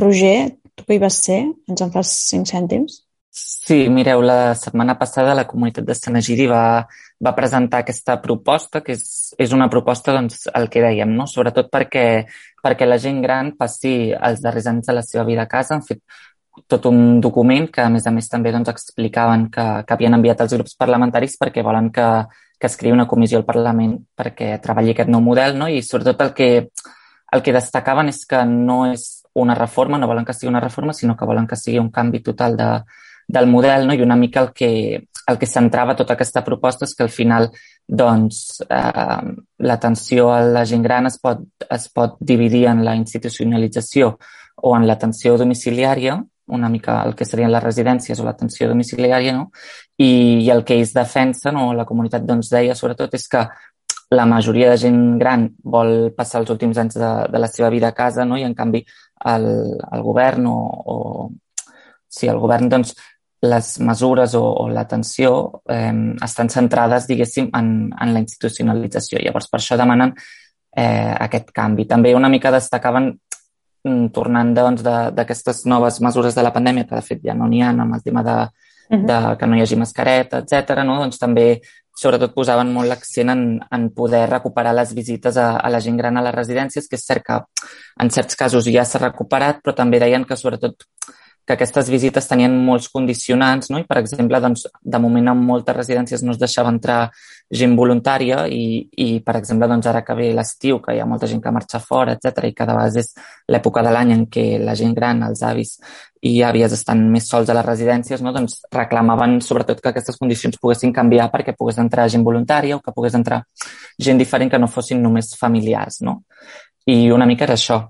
[0.00, 3.02] Roger, tu que hi vas ser, ens en fas cinc cèntims?
[3.32, 6.82] Sí, mireu, la setmana passada la comunitat de Sant Egidi va,
[7.24, 9.04] va presentar aquesta proposta, que és,
[9.40, 11.24] és una proposta, doncs, el que dèiem, no?
[11.30, 12.04] sobretot perquè,
[12.64, 15.76] perquè la gent gran passi els darrers anys de la seva vida a casa.
[15.76, 16.02] Han fet
[16.68, 20.42] tot un document que, a més a més, també doncs, explicaven que, que havien enviat
[20.44, 22.08] als grups parlamentaris perquè volen que,
[22.58, 25.68] que es creï una comissió al Parlament perquè treballi aquest nou model, no?
[25.68, 26.50] i sobretot el que,
[27.32, 30.92] el que destacaven és que no és una reforma, no volen que sigui una reforma,
[30.92, 32.68] sinó que volen que sigui un canvi total de,
[33.26, 33.94] del model no?
[33.96, 34.70] i una mica el que,
[35.26, 37.48] el que centrava tota aquesta proposta és que al final
[37.88, 39.32] doncs, eh,
[39.64, 44.18] l'atenció a la gent gran es pot, es pot dividir en la institucionalització
[44.62, 49.50] o en l'atenció domiciliària, una mica el que serien les residències o l'atenció domiciliària, no?
[49.98, 53.46] I, i el que ells defensen, o la comunitat doncs, deia sobretot, és que
[54.12, 57.88] la majoria de gent gran vol passar els últims anys de, de la seva vida
[57.88, 58.36] a casa no?
[58.36, 58.82] i en canvi
[59.32, 59.46] el,
[59.88, 60.58] el govern o,
[60.92, 60.96] o
[62.12, 62.92] si el govern doncs,
[63.42, 69.18] les mesures o, o l'atenció eh, estan centrades, diguéssim, en, en la institucionalització.
[69.18, 71.88] Llavors, per això demanen eh, aquest canvi.
[71.90, 73.10] També una mica destacaven,
[73.84, 77.62] mm, tornant doncs, d'aquestes noves mesures de la pandèmia, que de fet ja no n'hi
[77.62, 78.36] ha, amb el tema de,
[78.90, 80.82] de que no hi hagi mascareta, etc.
[80.84, 80.98] no?
[81.00, 81.46] doncs també
[81.98, 86.16] sobretot posaven molt l'accent en, en poder recuperar les visites a, a la gent gran
[86.16, 87.40] a les residències, que és cert que
[88.00, 90.86] en certs casos ja s'ha recuperat, però també deien que sobretot
[91.46, 93.80] que aquestes visites tenien molts condicionants, no?
[93.82, 97.00] i per exemple, doncs, de moment en moltes residències no es deixava entrar
[97.52, 101.26] gent voluntària i, i per exemple, doncs, ara que ve l'estiu, que hi ha molta
[101.30, 103.12] gent que marxa fora, etc i cada vegada és
[103.50, 105.76] l'època de l'any en què la gent gran, els avis
[106.22, 108.30] i àvies estan més sols a les residències, no?
[108.32, 112.94] doncs reclamaven sobretot que aquestes condicions poguessin canviar perquè pogués entrar gent voluntària o que
[112.94, 113.42] pogués entrar
[113.98, 115.98] gent diferent que no fossin només familiars.
[116.06, 116.20] No?
[116.86, 117.80] I una mica era això,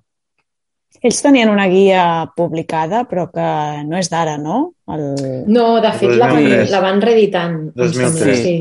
[1.03, 2.03] ells tenien una guia
[2.37, 3.47] publicada, però que
[3.89, 4.75] no és d'ara, no?
[4.87, 5.03] El...
[5.51, 7.59] No, de fet, la van, la van reeditant.
[7.75, 8.39] 2003.
[8.39, 8.55] Sí.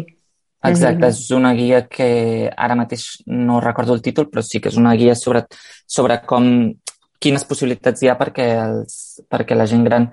[0.70, 2.08] Exacte, és una guia que
[2.54, 5.48] ara mateix no recordo el títol, però sí que és una guia sobre,
[5.90, 6.52] sobre com,
[7.22, 9.00] quines possibilitats hi ha perquè, els,
[9.30, 10.08] perquè la gent gran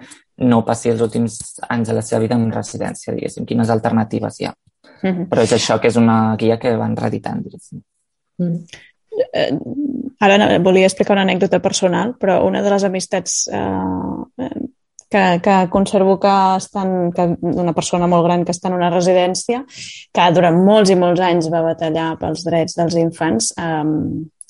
[0.48, 1.38] no passi els últims
[1.68, 4.54] anys de la seva vida en residència, diguéssim, quines alternatives hi ha.
[5.02, 5.28] Uh -huh.
[5.28, 7.82] Però és això que és una guia que van reeditant, diguéssim.
[8.38, 8.64] -huh.
[9.32, 9.50] Eh,
[10.20, 14.48] ara volia explicar una anècdota personal, però una de les amistats eh,
[15.08, 19.62] que, que conservo que estan, que una persona molt gran que està en una residència,
[20.14, 23.86] que durant molts i molts anys va batallar pels drets dels infants, eh,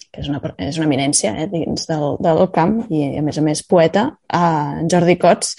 [0.09, 3.45] que és una, és una eminència eh, dins del, del camp i, a més a
[3.45, 5.55] més, poeta, eh, Jordi Cots,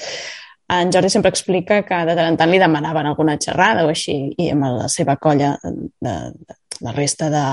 [0.70, 4.20] en Jordi sempre explica que de tant en tant li demanaven alguna xerrada o així,
[4.38, 7.46] i amb la seva colla de, de, la resta de,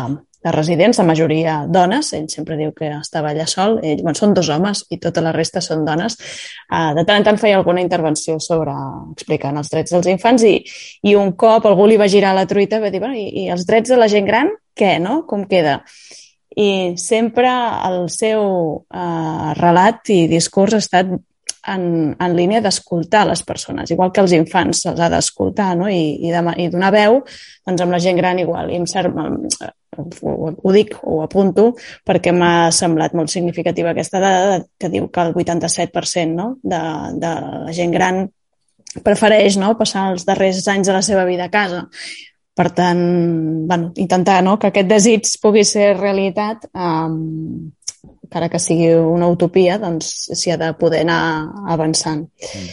[0.47, 4.35] de residents, la majoria dones, ell sempre diu que estava allà sol, ell, bueno, són
[4.37, 6.15] dos homes i tota la resta són dones.
[6.71, 8.75] Uh, de tant en tant feia alguna intervenció sobre
[9.11, 10.55] explicant els drets dels infants i,
[11.11, 13.67] i un cop algú li va girar la truita va dir, bueno, i, i els
[13.67, 15.25] drets de la gent gran, què, no?
[15.27, 15.81] Com queda?
[16.57, 17.51] I sempre
[17.89, 18.47] el seu
[18.87, 21.11] uh, relat i discurs ha estat
[21.73, 21.87] en,
[22.19, 25.89] en línia d'escoltar les persones, igual que els infants se'ls ha d'escoltar no?
[25.91, 27.21] I, i, de, i donar veu,
[27.67, 28.71] doncs amb la gent gran igual.
[28.71, 29.13] I em cert,
[29.97, 31.71] ho, ho dic, ho apunto,
[32.07, 36.81] perquè m'ha semblat molt significativa aquesta dada que diu que el 87% no, de,
[37.23, 37.35] de
[37.67, 38.25] la gent gran
[39.05, 41.85] prefereix no, passar els darrers anys de la seva vida a casa.
[42.57, 43.01] Per tant,
[43.69, 47.69] bueno, intentar no, que aquest desig pugui ser realitat, um,
[48.27, 51.21] encara que sigui una utopia, doncs s'hi ha de poder anar
[51.73, 52.27] avançant.
[52.27, 52.73] Mm.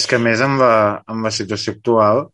[0.00, 0.74] És que, més, amb la,
[1.06, 2.24] amb la situació actual,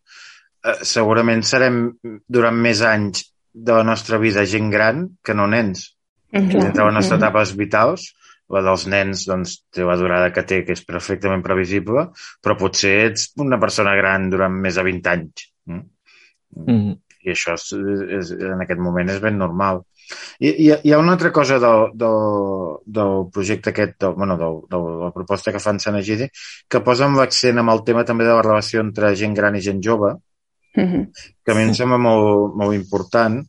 [0.65, 1.83] eh, segurament serem
[2.29, 5.97] durant més anys de la nostra vida gent gran que no nens.
[6.33, 6.67] Mm -hmm.
[6.67, 8.15] Entre les nostres etapes vitals,
[8.51, 12.09] la dels nens doncs, té la durada que té, que és perfectament previsible,
[12.43, 15.47] però potser ets una persona gran durant més de 20 anys.
[15.67, 15.85] Mm?
[16.67, 16.99] Mm.
[17.21, 17.73] I això és,
[18.19, 19.85] és, en aquest moment és ben normal.
[20.39, 24.63] I, hi, hi ha una altra cosa del, del, del projecte aquest, del, bueno, del,
[24.71, 26.31] de la proposta que fan Sant Egidi,
[26.69, 29.83] que posa l'accent amb el tema també de la relació entre gent gran i gent
[29.85, 30.17] jove,
[30.73, 31.13] Mm -hmm.
[31.45, 33.45] que a mi em sembla molt, molt important.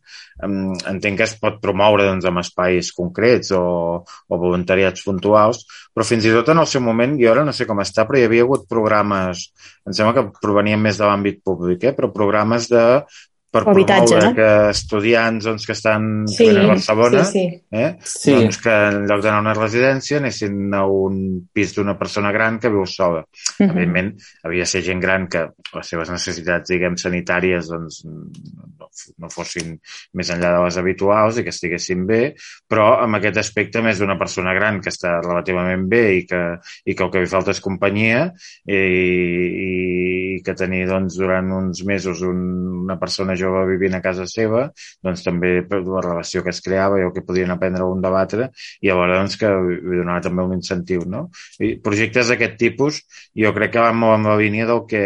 [0.92, 6.24] Entenc que es pot promoure doncs, en espais concrets o, o voluntariats puntuals, però fins
[6.24, 8.42] i tot en el seu moment, jo ara no sé com està, però hi havia
[8.42, 9.52] hagut programes,
[9.86, 11.94] em sembla que provenien més de l'àmbit públic, eh?
[11.94, 13.04] però programes de
[13.52, 14.30] per habitatge, no?
[14.32, 17.58] que estudiants doncs, que estan sí, a Barcelona sí, sí.
[17.82, 17.90] Eh?
[18.00, 18.32] Sí.
[18.32, 21.18] Doncs que en lloc d'anar a una residència anessin a un
[21.52, 23.20] pis d'una persona gran que viu sola.
[23.20, 23.26] Uh.
[23.58, 23.68] -huh.
[23.68, 24.14] Evidentment,
[24.48, 28.88] havia de ser gent gran que les seves necessitats, diguem, sanitàries doncs, no,
[29.18, 29.76] no fossin
[30.14, 32.34] més enllà de les habituals i que estiguessin bé,
[32.68, 36.42] però amb aquest aspecte més d'una persona gran que està relativament bé i que,
[36.86, 38.32] i que el que li falta és companyia
[38.66, 42.40] i, i que tenir doncs, durant uns mesos un,
[42.82, 44.64] una persona jove vivint a casa seva,
[45.04, 48.90] doncs també la relació que es creava i el que podien aprendre un debatre i
[48.92, 51.04] alhora doncs, que li donava també un incentiu.
[51.08, 51.26] No?
[51.62, 53.02] I projectes d'aquest tipus
[53.38, 55.04] jo crec que van molt en la línia del que,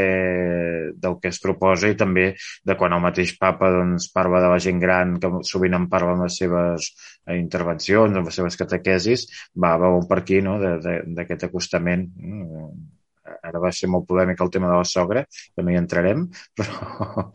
[0.95, 4.61] del que es proposa i també de quan el mateix papa doncs, parla de la
[4.62, 6.91] gent gran, que sovint en parla amb les seves
[7.35, 9.27] intervencions, amb les seves catequesis,
[9.62, 10.59] va, va per aquí no?
[10.61, 12.07] d'aquest acostament
[13.49, 16.27] ara va ser molt polèmic el tema de la sogra, que no hi entrarem,
[16.59, 17.27] però,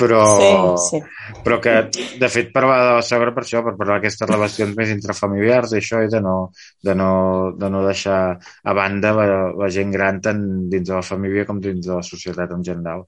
[0.00, 1.02] però, sí, sí.
[1.44, 1.74] però que,
[2.20, 5.80] de fet, parlar de la sogra per això, per parlar d'aquestes relacions més intrafamiliars i
[5.80, 6.36] això, i de no,
[6.84, 7.10] de no,
[7.58, 11.60] de no deixar a banda la, la gent gran tant dins de la família com
[11.62, 13.06] dins de la societat en general.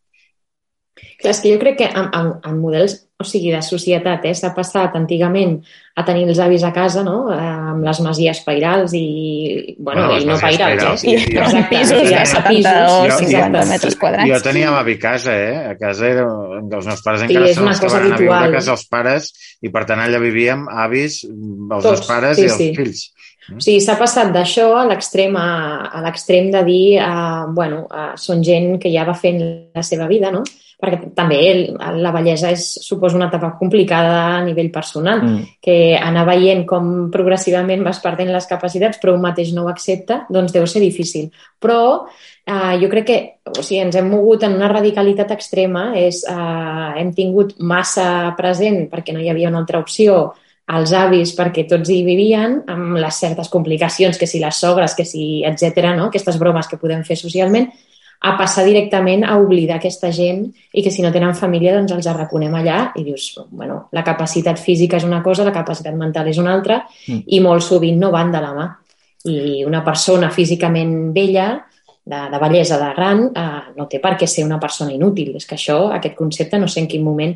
[1.19, 4.33] Clar, és que jo crec que en, en, en models o sigui, de societat, eh,
[4.39, 5.57] s'ha passat antigament
[5.99, 7.39] a tenir els avis a casa, no?, eh,
[7.73, 11.09] amb les masies pairals i, bueno, bueno i no pairals, pairals eh?
[11.11, 14.31] I, i, exacte, pisos de 70 o 50 metres quadrats.
[14.31, 15.57] Jo tenia l'avi a casa, eh?
[15.73, 16.29] A casa era,
[16.61, 18.87] els meus pares encara sí, són els que van anar a viure a casa els
[18.95, 19.29] pares
[19.67, 22.71] i per tant allà vivíem avis, els Tots, pares sí, i els sí.
[22.79, 23.05] fills.
[23.49, 25.51] O sigui, s'ha passat d'això a l'extrem a,
[25.91, 29.43] a l'extrem de dir, uh, bueno, uh, són gent que ja va fent
[29.75, 30.47] la seva vida, no?,
[30.79, 31.39] perquè també
[31.75, 35.59] la bellesa és, suposa una etapa complicada a nivell personal, mm.
[35.65, 40.23] que anar veient com progressivament vas perdent les capacitats però un mateix no ho accepta,
[40.31, 41.33] doncs deu ser difícil.
[41.59, 43.19] Però eh, jo crec que
[43.51, 48.87] o sigui, ens hem mogut en una radicalitat extrema, és, eh, hem tingut massa present
[48.93, 50.29] perquè no hi havia una altra opció
[50.69, 55.07] als avis perquè tots hi vivien, amb les certes complicacions, que si les sogres, que
[55.09, 56.11] si, etc no?
[56.13, 57.71] aquestes bromes que podem fer socialment,
[58.21, 62.09] a passar directament a oblidar aquesta gent i que si no tenen família doncs els
[62.11, 66.41] arraconem allà i dius, bueno, la capacitat física és una cosa, la capacitat mental és
[66.43, 67.23] una altra mm.
[67.27, 68.69] i molt sovint no van de la mà.
[69.29, 71.49] I una persona físicament vella,
[72.09, 75.35] de, de bellesa de gran, eh, no té per què ser una persona inútil.
[75.37, 77.35] És que això, aquest concepte, no sé en quin moment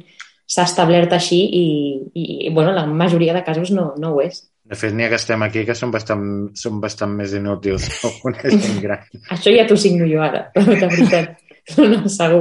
[0.48, 1.66] s'ha establert així i,
[2.14, 4.42] i bueno, la majoria de casos no, no ho és.
[4.72, 6.24] De fet, n'hi ha que estem aquí que són bastant,
[6.56, 9.02] són bastant més inútils que una gent gran.
[9.34, 11.38] Això ja t'ho signo jo ara, de veritat.
[11.78, 12.40] No, no, segur.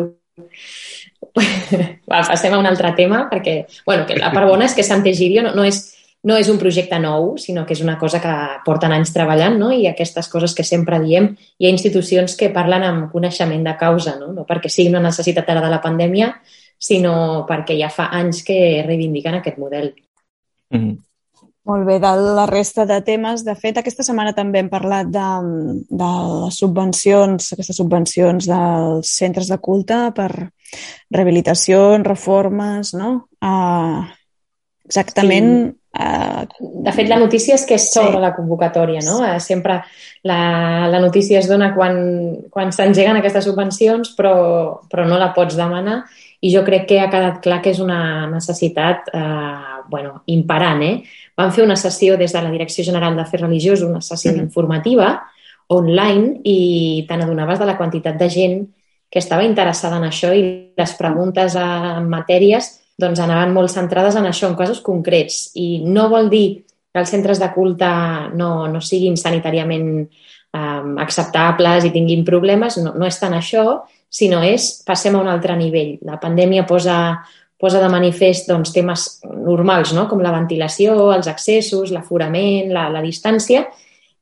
[1.38, 3.54] Va, passem a un altre tema, perquè
[3.86, 5.78] bueno, que la part bona és que Sant'Egidio no, no, és,
[6.26, 8.34] no és un projecte nou, sinó que és una cosa que
[8.65, 9.70] porten anys treballant, no?
[9.76, 11.30] i aquestes coses que sempre diem,
[11.62, 15.54] hi ha institucions que parlen amb coneixement de causa, no, no perquè sigui una necessitat
[15.54, 16.34] ara de la pandèmia,
[16.82, 17.13] sinó
[17.46, 18.58] perquè ja fa anys que
[18.88, 19.94] reivindiquen aquest model.
[20.73, 21.00] Mm -hmm.
[21.72, 25.28] Molt bé, de la resta de temes, de fet, aquesta setmana també hem parlat de,
[25.88, 26.10] de
[26.44, 30.32] les subvencions, aquestes subvencions dels centres de culte per
[31.15, 33.12] rehabilitacions, reformes, no?
[33.40, 34.02] Uh,
[34.90, 35.54] exactament...
[35.72, 35.78] Sí.
[35.92, 36.67] Uh...
[36.88, 38.24] De fet, la notícia és que és sobre sí.
[38.26, 39.22] la convocatòria, no?
[39.24, 39.80] Uh, sempre
[40.28, 40.42] la,
[40.92, 42.02] la notícia es dona quan,
[42.52, 44.36] quan s'engeguen aquestes subvencions, però,
[44.92, 46.02] però no la pots demanar
[46.42, 50.82] i jo crec que ha quedat clar que és una necessitat eh, bueno, imparant.
[50.84, 51.04] Eh?
[51.38, 54.44] Vam fer una sessió des de la Direcció General d'Afers Religiosos, una sessió mm -hmm.
[54.44, 55.23] informativa
[55.67, 58.67] online i te n'adonaves de la quantitat de gent
[59.10, 64.25] que estava interessada en això i les preguntes en matèries doncs, anaven molt centrades en
[64.25, 65.52] això, en casos concrets.
[65.56, 67.90] I no vol dir que els centres de culte
[68.36, 74.42] no, no siguin sanitàriament um, acceptables i tinguin problemes, no, no és tant això, sinó
[74.44, 75.96] és passem a un altre nivell.
[76.08, 76.98] La pandèmia posa,
[77.62, 79.06] posa de manifest doncs, temes
[79.46, 80.08] normals, no?
[80.10, 83.68] com la ventilació, els accessos, l'aforament, la, la distància,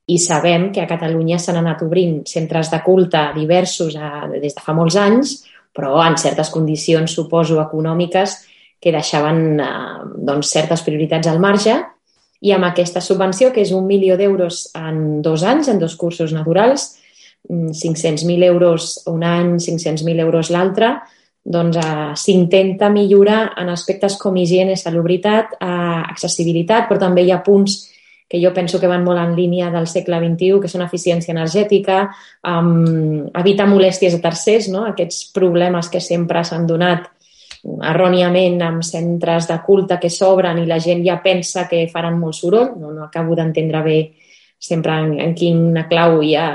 [0.09, 4.63] i sabem que a Catalunya s'han anat obrint centres de culte diversos a, des de
[4.65, 5.35] fa molts anys,
[5.75, 8.35] però en certes condicions, suposo, econòmiques,
[8.81, 9.69] que deixaven eh,
[10.29, 11.75] doncs, certes prioritats al marge
[12.41, 16.33] i amb aquesta subvenció, que és un milió d'euros en dos anys, en dos cursos
[16.33, 16.95] naturals,
[17.49, 20.95] 500.000 mm, euros un any, 500.000 euros l'altre,
[21.49, 27.43] doncs eh, s'intenta millorar en aspectes com higiene, salubritat, eh, accessibilitat, però també hi ha
[27.43, 27.81] punts
[28.29, 32.03] que jo penso que van molt en línia del segle XXI, que són eficiència energètica,
[32.45, 34.83] um, evitar molèsties a tercers, no?
[34.85, 37.07] aquests problemes que sempre s'han donat
[37.65, 42.37] erròniament amb centres de culte que s'obren i la gent ja pensa que faran molt
[42.37, 42.75] soroll.
[42.77, 43.97] No, no acabo d'entendre bé
[44.59, 46.49] sempre en, en quina clau hi ha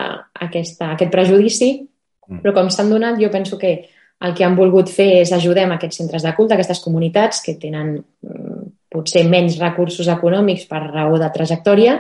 [0.47, 2.39] aquesta, aquest prejudici, mm.
[2.45, 3.75] però com s'han donat, jo penso que
[4.21, 7.97] el que han volgut fer és ajudem aquests centres de culte, aquestes comunitats que tenen
[7.99, 8.61] mm,
[8.95, 11.99] potser menys recursos econòmics per raó de trajectòria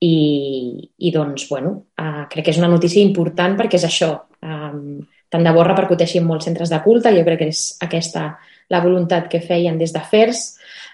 [0.00, 4.12] i, i doncs, bueno, uh, crec que és una notícia important perquè és això.
[4.40, 7.12] Um, tant de bo repercuteixi en molts centres de culte.
[7.14, 8.32] Jo crec que és aquesta
[8.70, 10.40] la voluntat que feien des d'afers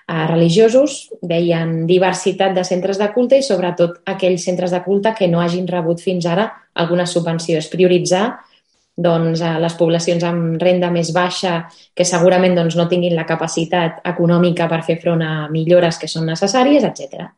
[0.09, 1.07] eh, religiosos.
[1.21, 5.69] Deien diversitat de centres de culte i sobretot aquells centres de culte que no hagin
[5.69, 7.59] rebut fins ara alguna subvenció.
[7.61, 8.27] És prioritzar
[8.97, 14.01] doncs, a les poblacions amb renda més baixa que segurament doncs, no tinguin la capacitat
[14.09, 17.29] econòmica per fer front a millores que són necessàries, etc.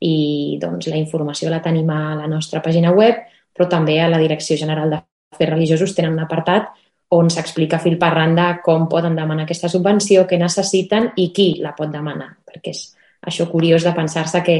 [0.00, 3.20] I doncs, la informació la tenim a la nostra pàgina web,
[3.52, 5.02] però també a la Direcció General de
[5.32, 6.72] afers religiosos tenen un apartat
[7.12, 11.74] on s'explica fil per randa com poden demanar aquesta subvenció, què necessiten i qui la
[11.76, 12.86] pot demanar, perquè és
[13.28, 14.56] això curiós de pensar-se que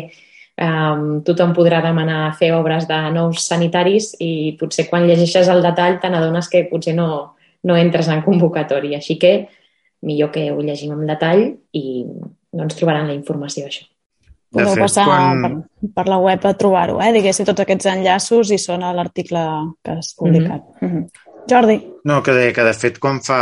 [0.61, 5.99] um, tothom podrà demanar fer obres de nous sanitaris i potser quan llegeixes el detall
[6.01, 7.09] te n'adones que potser no,
[7.65, 9.01] no entres en convocatòria.
[9.01, 9.33] Així que
[10.03, 11.87] millor que ho llegim en detall i
[12.53, 13.87] no ens trobaran la informació d'això.
[14.53, 15.41] Podeu fet, passar quan...
[15.41, 17.13] per, per la web a trobar-ho, eh?
[17.15, 19.45] diguéssim, tots aquests enllaços i són a l'article
[19.81, 20.61] que has publicat.
[20.81, 20.91] Mm -hmm.
[20.91, 21.22] Mm -hmm.
[21.51, 21.79] Jordi.
[22.05, 23.41] No, que de, que de fet quan fa,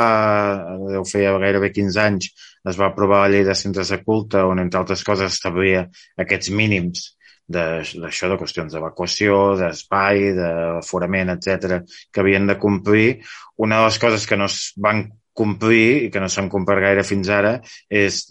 [0.90, 2.30] deu fer gairebé 15 anys,
[2.68, 5.86] es va aprovar la llei de centres de culte on, entre altres coses, establia
[6.20, 7.06] aquests mínims
[7.50, 11.80] d'això, de, de qüestions d'evacuació, d'espai, d'aforament, etc
[12.12, 13.08] que havien de complir.
[13.56, 15.08] Una de les coses que no es van
[15.40, 17.54] complir i que no s'han complert gaire fins ara
[17.88, 18.26] és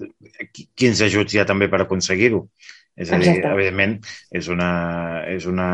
[0.78, 2.44] quins ajuts hi ha també per aconseguir-ho.
[3.00, 3.54] És a dir, Exacte.
[3.56, 3.94] evidentment,
[4.36, 4.70] és una,
[5.32, 5.70] és una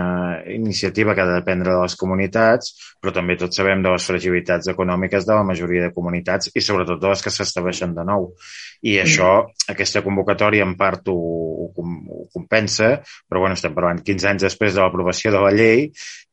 [0.54, 4.70] iniciativa que ha de dependre de les comunitats, però també tots sabem de les fragilitats
[4.70, 8.30] econòmiques de la majoria de comunitats i sobretot de les que s'estableixen de nou.
[8.86, 9.30] I això,
[9.72, 11.16] aquesta convocatòria en part ho,
[11.66, 12.92] ho, ho compensa,
[13.26, 15.88] però bueno, estem parlant 15 anys després de l'aprovació de la llei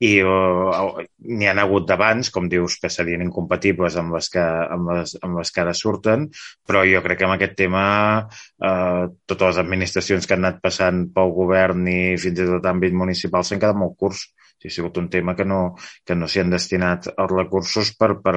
[0.05, 1.01] i uh,
[1.33, 5.41] n'hi han hagut d'abans, com dius, que serien incompatibles amb les que, amb les, amb
[5.41, 6.29] les que ara surten,
[6.69, 7.87] però jo crec que amb aquest tema
[8.21, 12.93] uh, totes les administracions que han anat passant pel govern i fins i tot àmbit
[12.93, 14.27] municipal s'han quedat molt curts.
[14.63, 15.75] Sí, ha sigut un tema que no,
[16.07, 18.35] que no s'hi han destinat els recursos per, per,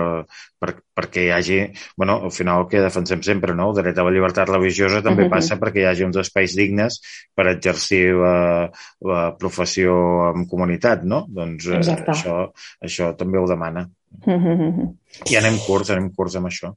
[0.57, 1.57] per, perquè hi hagi,
[2.01, 3.67] bueno, al final el que defensem sempre, no?
[3.69, 5.35] El dret a la llibertat religiosa també uh -huh.
[5.35, 6.97] passa perquè hi hagi uns espais dignes
[7.35, 8.71] per exercir la,
[9.01, 9.93] la professió
[10.31, 11.25] en comunitat, no?
[11.29, 12.49] Doncs eh, això,
[12.81, 13.87] això també ho demana.
[14.25, 14.95] Uh -huh.
[15.29, 16.73] I anem curts, anem curts amb això.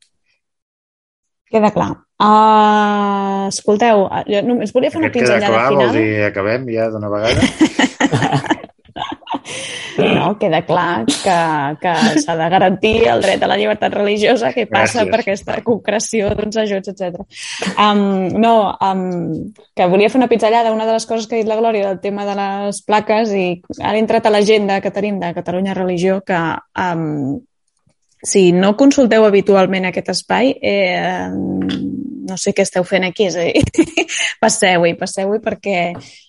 [1.48, 1.90] Queda clar.
[2.20, 5.86] Uh, escolteu, jo només volia fer una Aquest pinzellada queda clar, final.
[5.86, 7.40] Vol dir acabem ja d'una vegada?
[10.28, 11.36] no, queda clar que,
[11.80, 15.10] que s'ha de garantir el dret a la llibertat religiosa que passa Gràcies.
[15.10, 17.24] per aquesta concreció d'uns ajuts, etc.
[17.76, 21.48] Um, no, um, que volia fer una pizzallada, una de les coses que ha dit
[21.48, 23.46] la Glòria del tema de les plaques i
[23.80, 27.38] ara he entrat a l'agenda que tenim de Catalunya Religió que um,
[28.24, 31.28] si no consulteu habitualment aquest espai, eh,
[32.28, 33.62] no sé què esteu fent aquí, és a dir,
[34.42, 35.78] passeu-hi, passeu-hi perquè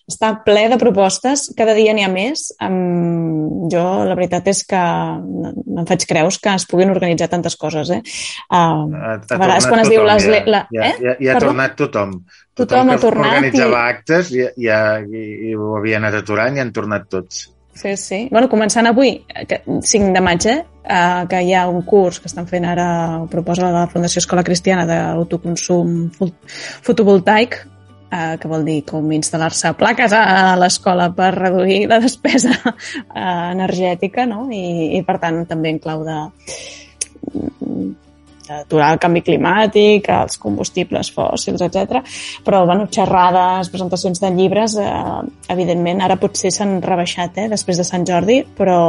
[0.09, 2.47] està ple de propostes, cada dia n'hi ha més.
[2.65, 7.91] Um, jo, la veritat és que em faig creus que es puguin organitzar tantes coses,
[7.93, 7.99] eh?
[8.49, 10.25] Ha, ha a vegades quan es diu les...
[10.25, 10.95] tothom, La, ja, eh?
[11.03, 11.51] ja, ja, ja ha Perdó?
[11.51, 12.15] tornat tothom.
[12.57, 16.57] Tothom ha que tornat organitzava i- actes ja, ja, i, i ho havia anat aturant
[16.57, 17.45] i han tornat tots.
[17.79, 18.17] Sí, sí.
[18.31, 19.13] Bueno, començant avui,
[19.47, 20.57] que, 5 de maig, eh?
[20.89, 22.85] Uh, que hi ha un curs que estan fent ara,
[23.21, 26.31] ho proposa la Fundació Escola Cristiana d'autoconsum fo-
[26.83, 27.55] fotovoltaic,
[28.09, 32.75] uh, que vol dir com instal·lar-se plaques a l'escola per reduir la despesa uh,
[33.53, 34.47] energètica, no?
[34.51, 36.17] I, I, per tant, també en clau de
[38.49, 42.01] d'aturar el canvi climàtic, els combustibles fòssils, etc.
[42.45, 47.87] Però, bueno, xerrades, presentacions de llibres, eh, evidentment, ara potser s'han rebaixat, eh, després de
[47.87, 48.79] Sant Jordi, però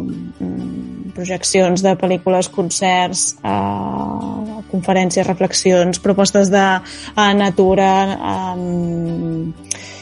[0.00, 7.92] mm, projeccions de pel·lícules, concerts, eh, conferències, reflexions, propostes de eh, natura...
[8.16, 9.98] Eh,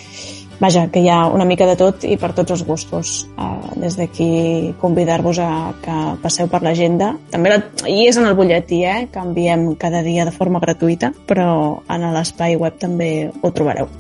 [0.60, 3.14] vaja, que hi ha una mica de tot i per tots els gustos.
[3.38, 5.50] Uh, des d'aquí convidar-vos a
[5.82, 7.14] que passeu per l'agenda.
[7.32, 11.12] També la, hi és en el butlletí, eh, que enviem cada dia de forma gratuïta,
[11.26, 11.50] però
[11.88, 13.90] en l'espai web també ho trobareu.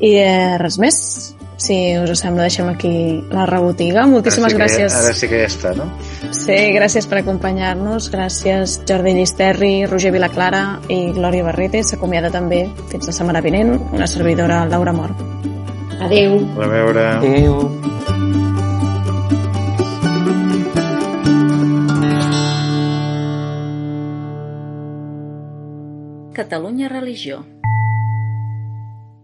[0.00, 1.35] I eh, res més.
[1.56, 2.92] Si us sembla, deixem aquí
[3.32, 4.04] la rebotiga.
[4.10, 4.96] Moltíssimes ara sí que, gràcies.
[5.00, 5.88] Ara sí que ja està, no?
[6.36, 8.10] Sí, gràcies per acompanyar-nos.
[8.12, 11.82] Gràcies Jordi Llisterri, Roger Vilaclara i Glòria Barrete.
[11.82, 15.26] S'acomiada també fins la setmana vinent una servidora Laura Mort.
[15.96, 16.42] Adeu.
[16.60, 17.08] A veure...
[17.16, 17.60] Adéu.
[26.36, 27.55] Catalunya Religió.